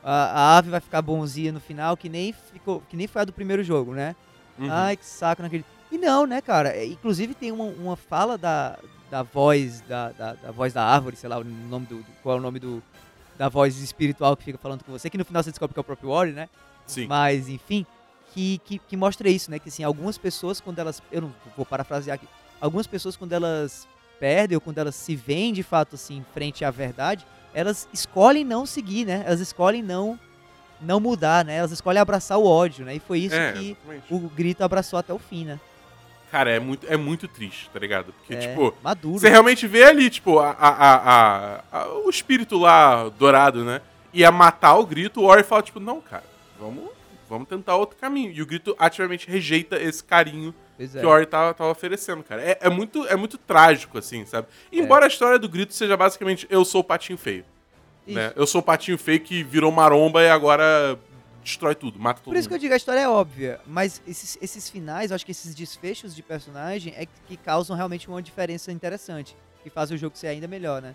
[0.04, 3.24] A, a ave vai ficar bonzinha no final, que nem ficou, que nem foi a
[3.24, 4.14] do primeiro jogo, né?
[4.58, 4.68] Uhum.
[4.70, 5.64] Ai, que saco naquele.
[5.90, 6.70] E não, né, cara?
[6.70, 8.78] É, Inclusive tem uma, uma fala da,
[9.10, 12.36] da voz, da, da, da voz da árvore, sei lá, o nome do, do- qual
[12.36, 12.82] é o nome do,
[13.38, 15.82] da voz espiritual que fica falando com você, que no final você descobre que é
[15.82, 16.48] o próprio Ori, né?
[16.86, 17.06] Sim.
[17.06, 17.86] Mas, enfim,
[18.34, 19.58] que, que, que mostra isso, né?
[19.58, 21.02] Que assim, algumas pessoas, quando elas.
[21.10, 22.26] Eu não vou parafrasear aqui.
[22.60, 23.86] Algumas pessoas, quando elas
[24.20, 28.64] perdem ou quando elas se veem de fato assim, frente à verdade, elas escolhem não
[28.64, 29.22] seguir, né?
[29.26, 30.18] Elas escolhem não
[30.80, 31.56] não mudar, né?
[31.56, 32.96] Elas escolhem abraçar o ódio, né?
[32.96, 34.04] E foi isso é, que exatamente.
[34.14, 35.60] o grito abraçou até o fim, né?
[36.30, 38.12] Cara, é muito, é muito triste, tá ligado?
[38.14, 39.18] Porque, é, tipo, maduro.
[39.18, 43.80] você realmente vê ali, tipo, a, a, a- a- o espírito lá dourado, né?
[44.14, 46.24] Ia matar o grito, o Ori fala, tipo, não, cara,
[46.58, 46.84] vamos,
[47.32, 48.30] vamos tentar outro caminho.
[48.30, 50.86] E o grito ativamente rejeita esse carinho é.
[50.86, 52.42] que o Ori tava, tava oferecendo, cara.
[52.42, 54.48] É, é muito, é muito trágico, assim, sabe?
[54.70, 57.44] Embora a história do grito seja basicamente eu sou o patinho feio.
[58.06, 58.32] Né?
[58.36, 60.98] Eu sou o patinho feio que virou maromba e agora
[61.42, 62.62] destrói tudo, mata todo Por isso que eu mundo.
[62.62, 66.22] digo, a história é óbvia, mas esses, esses finais, eu acho que esses desfechos de
[66.22, 70.46] personagem é que, que causam realmente uma diferença interessante, que fazem o jogo ser ainda
[70.46, 70.94] melhor, né?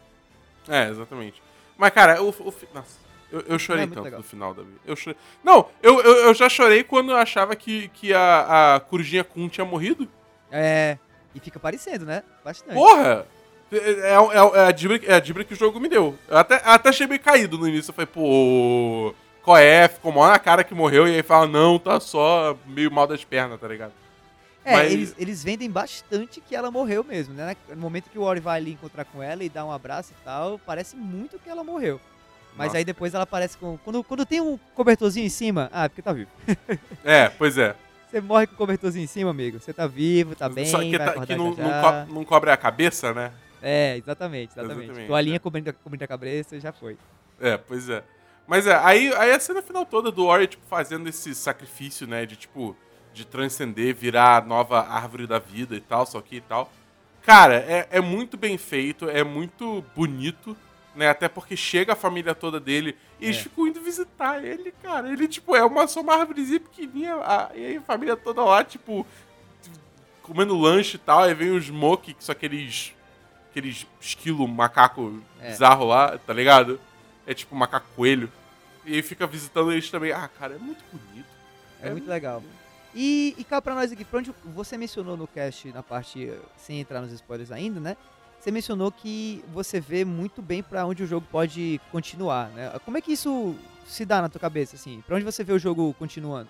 [0.68, 1.42] É, exatamente.
[1.78, 2.30] Mas, cara, o.
[2.30, 4.20] o nossa, eu, eu chorei É tanto legal.
[4.20, 4.78] no final da vida.
[4.86, 5.18] Eu chorei.
[5.44, 9.48] Não, eu, eu, eu já chorei quando eu achava que, que a, a Corujinha Kun
[9.50, 10.08] tinha morrido.
[10.52, 10.98] É.
[11.36, 12.24] E fica parecendo, né?
[12.44, 12.74] Bastante.
[12.74, 13.26] Porra!
[13.72, 16.18] É, é, é- é a dibra, é a dibra que o jogo me deu.
[16.28, 17.90] Eu até, até achei meio caído no início.
[17.92, 19.14] Eu falei, pô.
[19.44, 19.88] Qual é?
[19.88, 21.08] Ficou mal na cara que morreu.
[21.08, 23.94] E aí fala, não, tá só meio mal das pernas, tá ligado?
[24.66, 27.56] É, Mas- eles, eles vendem bastante que ela morreu mesmo, né?
[27.70, 30.24] No momento que o Ori vai ali encontrar com ela e dar um abraço e
[30.26, 32.02] tal, parece muito que ela morreu.
[32.58, 32.78] Mas Nossa.
[32.80, 33.78] aí depois ela aparece com.
[33.78, 36.30] Quando, quando tem um cobertorzinho em cima, ah, porque tá vivo.
[37.06, 37.76] É, pois é.
[38.10, 39.60] Você morre com o cobertorzinho em cima, amigo.
[39.60, 42.06] Você tá vivo, tá bem, Só que, tá- que não, já não, já.
[42.06, 43.32] não cobre a cabeça, né?
[43.62, 44.84] É, exatamente, exatamente.
[44.86, 45.40] Exatamente, Toalhinha é.
[45.40, 46.98] cobrindo, a- cobrindo a cabeça já foi.
[47.40, 48.04] É, pois é.
[48.48, 52.26] Mas é, aí, aí a cena final toda do Ori, tipo, fazendo esse sacrifício, né?
[52.26, 52.76] De, tipo,
[53.14, 56.72] de transcender, virar a nova árvore da vida e tal, só que e tal.
[57.24, 60.56] Cara, é, é muito bem feito, é muito bonito,
[60.98, 61.08] né?
[61.10, 63.42] Até porque chega a família toda dele e eles É.
[63.44, 65.10] ficam indo visitar ele, cara.
[65.12, 68.64] Ele, tipo, é uma, só uma árvorezinha pequenininha, a- e aí a família toda lá,
[68.64, 69.06] tipo,
[70.22, 72.94] comendo lanche e tal, aí vem o Smoke, que são aqueles,
[73.50, 75.50] aqueles esquilo macaco É.
[75.50, 76.80] bizarro lá, tá ligado?
[77.26, 78.32] É tipo um macaco coelho.
[78.86, 80.12] E aí fica visitando eles também.
[80.12, 81.28] Ah, cara, é muito bonito.
[81.82, 82.42] É, muito legal.
[82.96, 86.80] E, e cá pra nós aqui, pra onde você mencionou no cast, na parte, sem
[86.80, 87.98] entrar nos spoilers ainda, né?
[88.40, 92.72] Você mencionou que você vê muito bem pra onde o jogo pode continuar, né?
[92.86, 95.04] Como é que isso se dá na tua cabeça, assim?
[95.06, 96.50] Pra onde você vê o jogo continuando?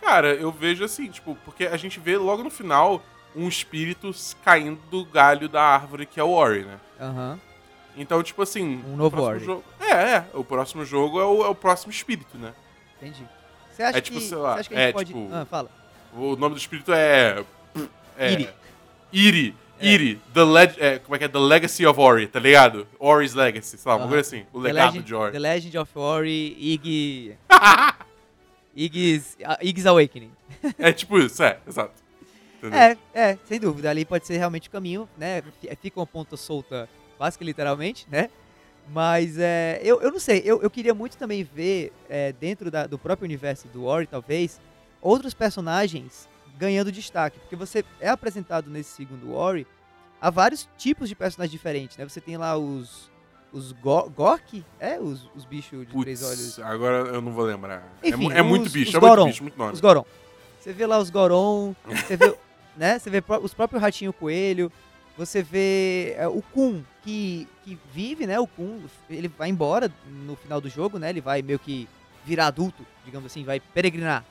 [0.00, 3.02] Cara, eu vejo assim, tipo, porque a gente vê logo no final
[3.34, 4.10] um espírito
[4.44, 6.78] caindo do galho da árvore que é o Ori, né?
[7.00, 7.40] Aham.
[7.96, 8.82] Então, tipo assim.
[8.86, 9.44] Um novo Ori.
[9.44, 10.26] jogo- É, é.
[10.34, 12.52] O próximo jogo é o, é o próximo espírito, né?
[12.98, 13.26] Entendi.
[13.72, 15.12] Você acha É tipo, que, sei lá, você acha que a gente é pode...
[15.12, 15.70] tipo- Ah, fala.
[16.14, 17.42] O nome do espírito é.
[18.16, 18.48] é Iri.
[19.12, 19.56] Iri.
[19.80, 19.86] É.
[19.86, 20.20] Iri.
[20.32, 21.28] The leg é, como é que é?
[21.28, 22.86] The Legacy of Ori, tá ligado?
[22.98, 24.46] Ori's Legacy, sei lá, uma coisa assim.
[24.52, 25.32] O legado Legend, de Ori.
[25.32, 27.36] The Legend of Ori, Ig...
[28.74, 30.30] Ig's, ah, Ig's Awakening.
[30.78, 31.94] É tipo isso, é, exato.
[32.58, 32.78] Entendeu?
[32.78, 33.90] É, é, sem dúvida.
[33.90, 35.42] Ali pode ser realmente o caminho, né?
[35.80, 38.28] Fica uma ponta solta, básica e literalmente, né?
[38.88, 42.86] Mas é, eu, eu não sei, eu, eu queria muito também ver, é, dentro da-
[42.86, 44.60] do próprio universo do Ori, talvez,
[45.00, 46.28] outros personagens
[46.58, 47.38] ganhando destaque.
[47.38, 49.66] Porque você é apresentado nesse segundo Ori
[50.20, 52.08] a vários tipos de personagens diferentes, né?
[52.08, 53.10] Você tem lá os.
[53.52, 54.62] Os Go- Gork?
[54.78, 56.58] É, os, os bichos de três olhos.
[56.58, 57.82] Agora eu não vou lembrar.
[58.02, 59.26] é, Enfim, é muito os- bicho, os é muito Goron.
[59.26, 59.72] bicho, muito nome.
[59.72, 60.04] Os Goron.
[60.60, 62.34] Você vê lá os Goron, você vê,
[62.76, 62.98] né?
[62.98, 64.70] Você vê os próprios ratinho coelho,
[65.16, 68.38] você vê é, o Kun que, que vive, né?
[68.38, 71.08] O Kun, ele vai embora no final do jogo, né?
[71.08, 71.88] Ele vai meio que
[72.26, 74.24] virar adulto, digamos assim, vai peregrinar.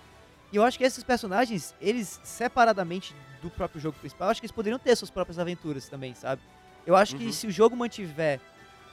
[0.56, 4.46] E eu acho que esses personagens, eles separadamente do próprio jogo principal, eu acho que
[4.46, 6.42] eles poderiam ter suas próprias aventuras também, sabe?
[6.86, 7.32] Eu acho que Uhum.
[7.34, 8.40] se o jogo mantiver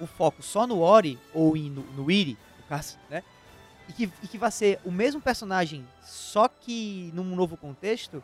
[0.00, 3.22] o foco só no Ori ou em, no, no Iri, no caso, né?
[3.88, 8.20] E que, e que vai ser o mesmo personagem, só que num novo contexto,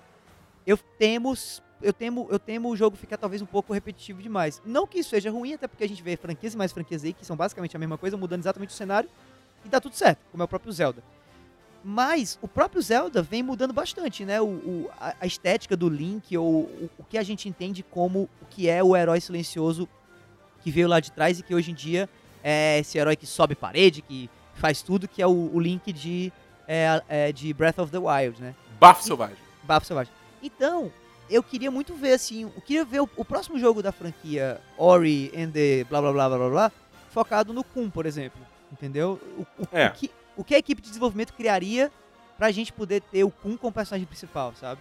[0.66, 1.62] eu temos.
[1.80, 4.60] Eu temo, eu temo o jogo ficar talvez um pouco repetitivo demais.
[4.66, 7.12] Não que isso seja ruim, até porque a gente vê franquias e mais franquias aí
[7.12, 9.08] que são basicamente a mesma coisa, mudando exatamente o cenário
[9.64, 11.04] e dá tudo certo, como é o próprio Zelda.
[11.84, 14.40] Mas o próprio Zelda vem mudando bastante, né?
[14.40, 18.46] O, o- a, estética do Link, ou o, o que a gente entende como o
[18.50, 19.88] que é o herói silencioso
[20.62, 22.08] que veio lá de trás e que hoje em dia
[22.42, 26.32] é esse herói que sobe parede, que faz tudo, que é o, o Link de,
[26.66, 28.54] é, é, de Breath of the Wild, né?
[28.80, 29.36] Bafo selvagem.
[29.62, 30.12] Bafo Selvagem.
[30.42, 30.90] Então,
[31.30, 35.30] eu queria muito ver, assim, eu queria ver o, o próximo jogo da franquia Ori
[35.36, 36.72] and the blá blá blá blá blá blá,
[37.10, 38.40] focado no Kun, por exemplo.
[38.72, 39.20] Entendeu?
[39.36, 39.88] O, o- É.
[39.88, 41.90] o que, o que a equipe de desenvolvimento criaria
[42.38, 44.80] pra gente poder ter o Kun como personagem principal, sabe?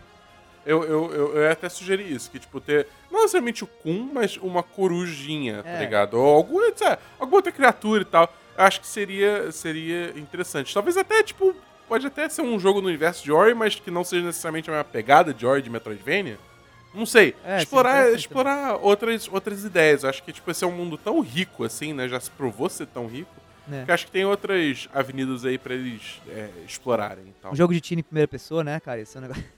[0.64, 4.38] Eu, eu, eu, eu até sugeri isso, que, tipo, ter não necessariamente o Kun, mas
[4.38, 5.80] uma corujinha, tá É.
[5.80, 6.14] ligado?
[6.16, 6.62] Ou alguma,
[7.20, 8.32] alguma outra criatura e tal.
[8.58, 10.74] Eu acho que seria, seria interessante.
[10.74, 11.56] Talvez até, tipo,
[11.88, 14.74] pode até ser um jogo no universo de Ori, mas que não seja necessariamente a
[14.74, 16.38] mesma pegada de Ori de Metroidvania.
[16.94, 17.34] Não sei.
[17.46, 20.04] É, explorar explorar outras, outras ideias.
[20.04, 22.08] Eu acho que, tipo, esse é um mundo tão rico, assim, né?
[22.10, 23.32] Já se provou ser tão rico.
[23.68, 23.84] Né?
[23.84, 27.52] Que eu acho que tem outras avenidas aí pra eles é, explorarem e tal.
[27.52, 29.02] Um jogo de tiro em primeira pessoa, né, cara?
[29.02, 29.44] Esse é um negócio.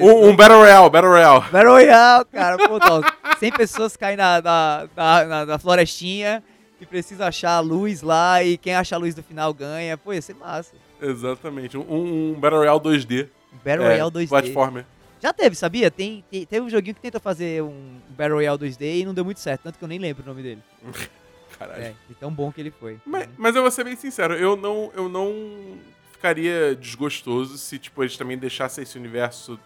[0.00, 1.40] Um, um Battle Royale, Battle Royale.
[1.50, 2.56] Battle Royale, cara.
[2.68, 6.42] Pô, tá, 100 pessoas caem na, na, na, na- na florestinha
[6.80, 9.96] e precisa achar a luz lá e quem acha a luz do final ganha.
[9.96, 10.72] Pô, ia ser massa.
[11.00, 11.76] Exatamente.
[11.76, 13.28] Um, um Battle Royale 2D.
[13.64, 14.28] Battle É, Royale 2D.
[14.28, 14.84] Platformer.
[15.22, 15.90] Já teve, sabia?
[15.90, 19.24] Tem, tem- teve um joguinho que tentou fazer um Battle Royale 2D e não deu
[19.24, 20.62] muito certo, tanto que eu nem lembro o nome dele.
[21.58, 21.82] Caralho.
[21.82, 22.98] É, de tão bom que ele foi.
[23.06, 25.78] Mas, mas eu vou ser bem sincero, eu não, eu não
[26.12, 29.58] ficaria desgostoso se, tipo, eles também deixassem esse universo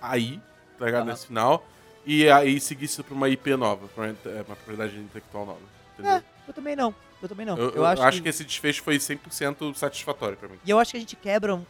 [0.00, 0.40] aí,
[0.78, 1.02] tá ligado?
[1.02, 1.10] Aham.
[1.12, 1.66] Nesse final.
[2.06, 5.60] e aí seguisse pra uma IP nova, pra uma, é, uma propriedade intelectual nova.
[5.94, 6.12] Entendeu?
[6.16, 6.94] É, eu também não.
[7.22, 7.56] Eu também não.
[7.56, 8.28] Eu, eu acho, que...
[8.28, 10.58] esse desfecho foi 100% satisfatório pra mim.
[10.64, 11.64] E eu acho que a gente quebra um-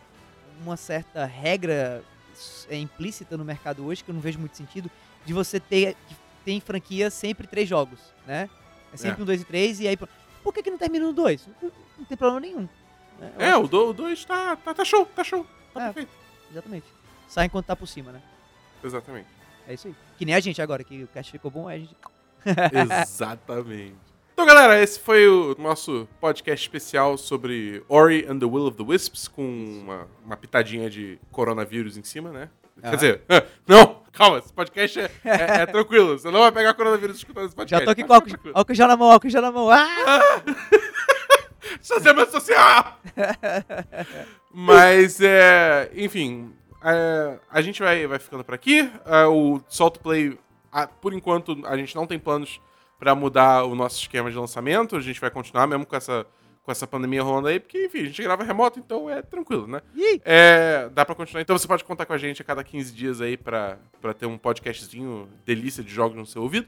[0.62, 2.02] uma certa regra
[2.68, 4.90] é, implícita no mercado hoje, que eu não vejo muito sentido,
[5.24, 8.50] de você ter que tem franquia sempre três jogos, né?
[8.94, 9.22] É sempre É.
[9.22, 9.96] um, dois e três, e aí.
[9.96, 11.46] Por que, que não termina no dois?
[11.62, 12.68] Não, não tem problema nenhum.
[13.18, 13.32] né?
[13.38, 15.46] É, acho- o 2 tá, tá, tá show, tá show.
[15.72, 15.84] Tá É.
[15.86, 16.10] perfeito.
[16.50, 16.86] Exatamente.
[17.28, 18.22] Sai enquanto tá por cima, né?
[18.82, 19.28] Exatamente.
[19.66, 19.94] É isso aí.
[20.18, 21.94] Que nem a gente agora, que o cast ficou bom, a gente.
[23.02, 23.94] Exatamente.
[24.32, 28.82] Então, galera, esse foi o nosso podcast especial sobre Ori and the Will of the
[28.82, 32.50] Wisps, com uma, uma pitadinha de coronavírus em cima, né?
[32.82, 32.90] Ah.
[32.90, 33.22] Quer dizer,
[33.66, 37.54] não, calma, esse podcast é, é- é tranquilo, você não vai pegar coronavírus escutando esse
[37.54, 37.80] podcast.
[37.80, 39.70] Já tô aqui tá com álcool, álcool já na mão, álcool já na mão.
[39.70, 40.42] Ah!
[41.80, 42.98] Distanciamento social!
[44.52, 48.90] Mas, é, enfim, é, a gente vai, vai ficando por aqui.
[49.04, 50.38] É, o Salt Play,
[50.70, 52.60] a- por enquanto, a gente não tem planos
[52.98, 54.96] pra mudar o nosso esquema de lançamento.
[54.96, 56.24] A gente vai continuar mesmo com essa,
[56.64, 59.82] com essa pandemia rolando aí, porque, enfim, a gente grava remoto, então é tranquilo, né?
[60.24, 61.42] É, dá pra continuar.
[61.42, 64.24] Então você pode contar com a gente a cada 15 dias aí pra, pra ter
[64.24, 66.66] um podcastzinho delícia de jogos no seu ouvido.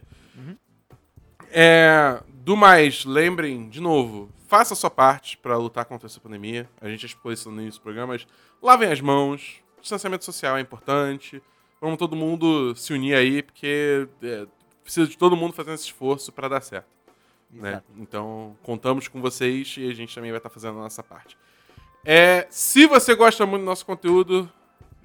[1.51, 6.69] É, do mais, lembrem, de novo, faça a sua parte pra lutar contra essa pandemia.
[6.79, 8.27] A gente expôs isso no início do programa, mas
[8.63, 11.43] lavem as mãos, distanciamento social é importante.
[11.81, 14.47] Vamos todo mundo se unir aí, porque é,
[14.83, 16.96] precisa de todo mundo fazendo esse esforço pra dar certo.
[17.63, 17.83] Né?
[17.99, 21.37] Então, contamos com vocês e a gente também vai estar fazendo a nossa parte.
[22.05, 24.51] É, se você gosta muito do nosso conteúdo,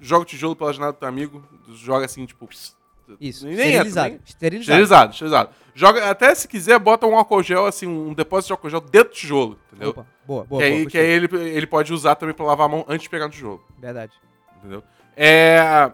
[0.00, 1.42] joga o tijolo pela janela do teu amigo.
[1.74, 2.48] Joga assim, tipo.
[3.20, 3.44] Isso.
[3.46, 4.08] nem entra, Esterilizado.
[4.10, 4.60] nem- Esterilizado.
[4.82, 5.50] Esterilizado, esterilizado.
[5.74, 9.08] Joga, até se quiser, bota um álcool gel, assim, um depósito de álcool gel dentro
[9.10, 9.90] do tijolo, entendeu?
[9.90, 10.78] Opa, boa, boa, que boa.
[10.80, 13.24] aí, que aí ele, ele pode usar também pra lavar a mão antes de pegar
[13.26, 14.12] no tijolo, Verdade.
[14.58, 14.82] entendeu?
[15.16, 15.90] É,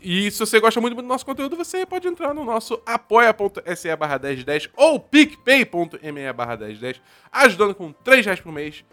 [0.00, 4.18] e se você gosta muito do nosso conteúdo, você pode entrar no nosso apoia.se barra
[4.18, 7.00] 1010 ou picpay.me barra 1010,
[7.30, 8.84] ajudando com 3 reais por mês,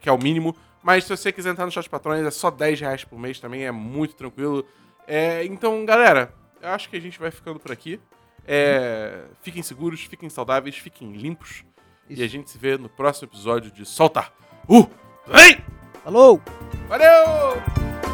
[0.00, 0.56] que é o mínimo.
[0.82, 3.64] Mas se você quiser entrar no chat patrões, é só 10 reais por mês também,
[3.64, 4.66] é muito tranquilo.
[5.06, 8.00] É, então, galera, eu acho que a gente vai ficando por aqui.
[8.46, 11.64] É, fiquem seguros, fiquem saudáveis, fiquem limpos.
[12.08, 12.20] Isso.
[12.20, 14.30] E a gente se vê no próximo episódio de Solta.
[14.68, 14.86] Uh!
[15.26, 15.58] Vem!
[16.02, 16.40] Falou!
[16.88, 18.13] Valeu!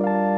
[0.00, 0.29] thank you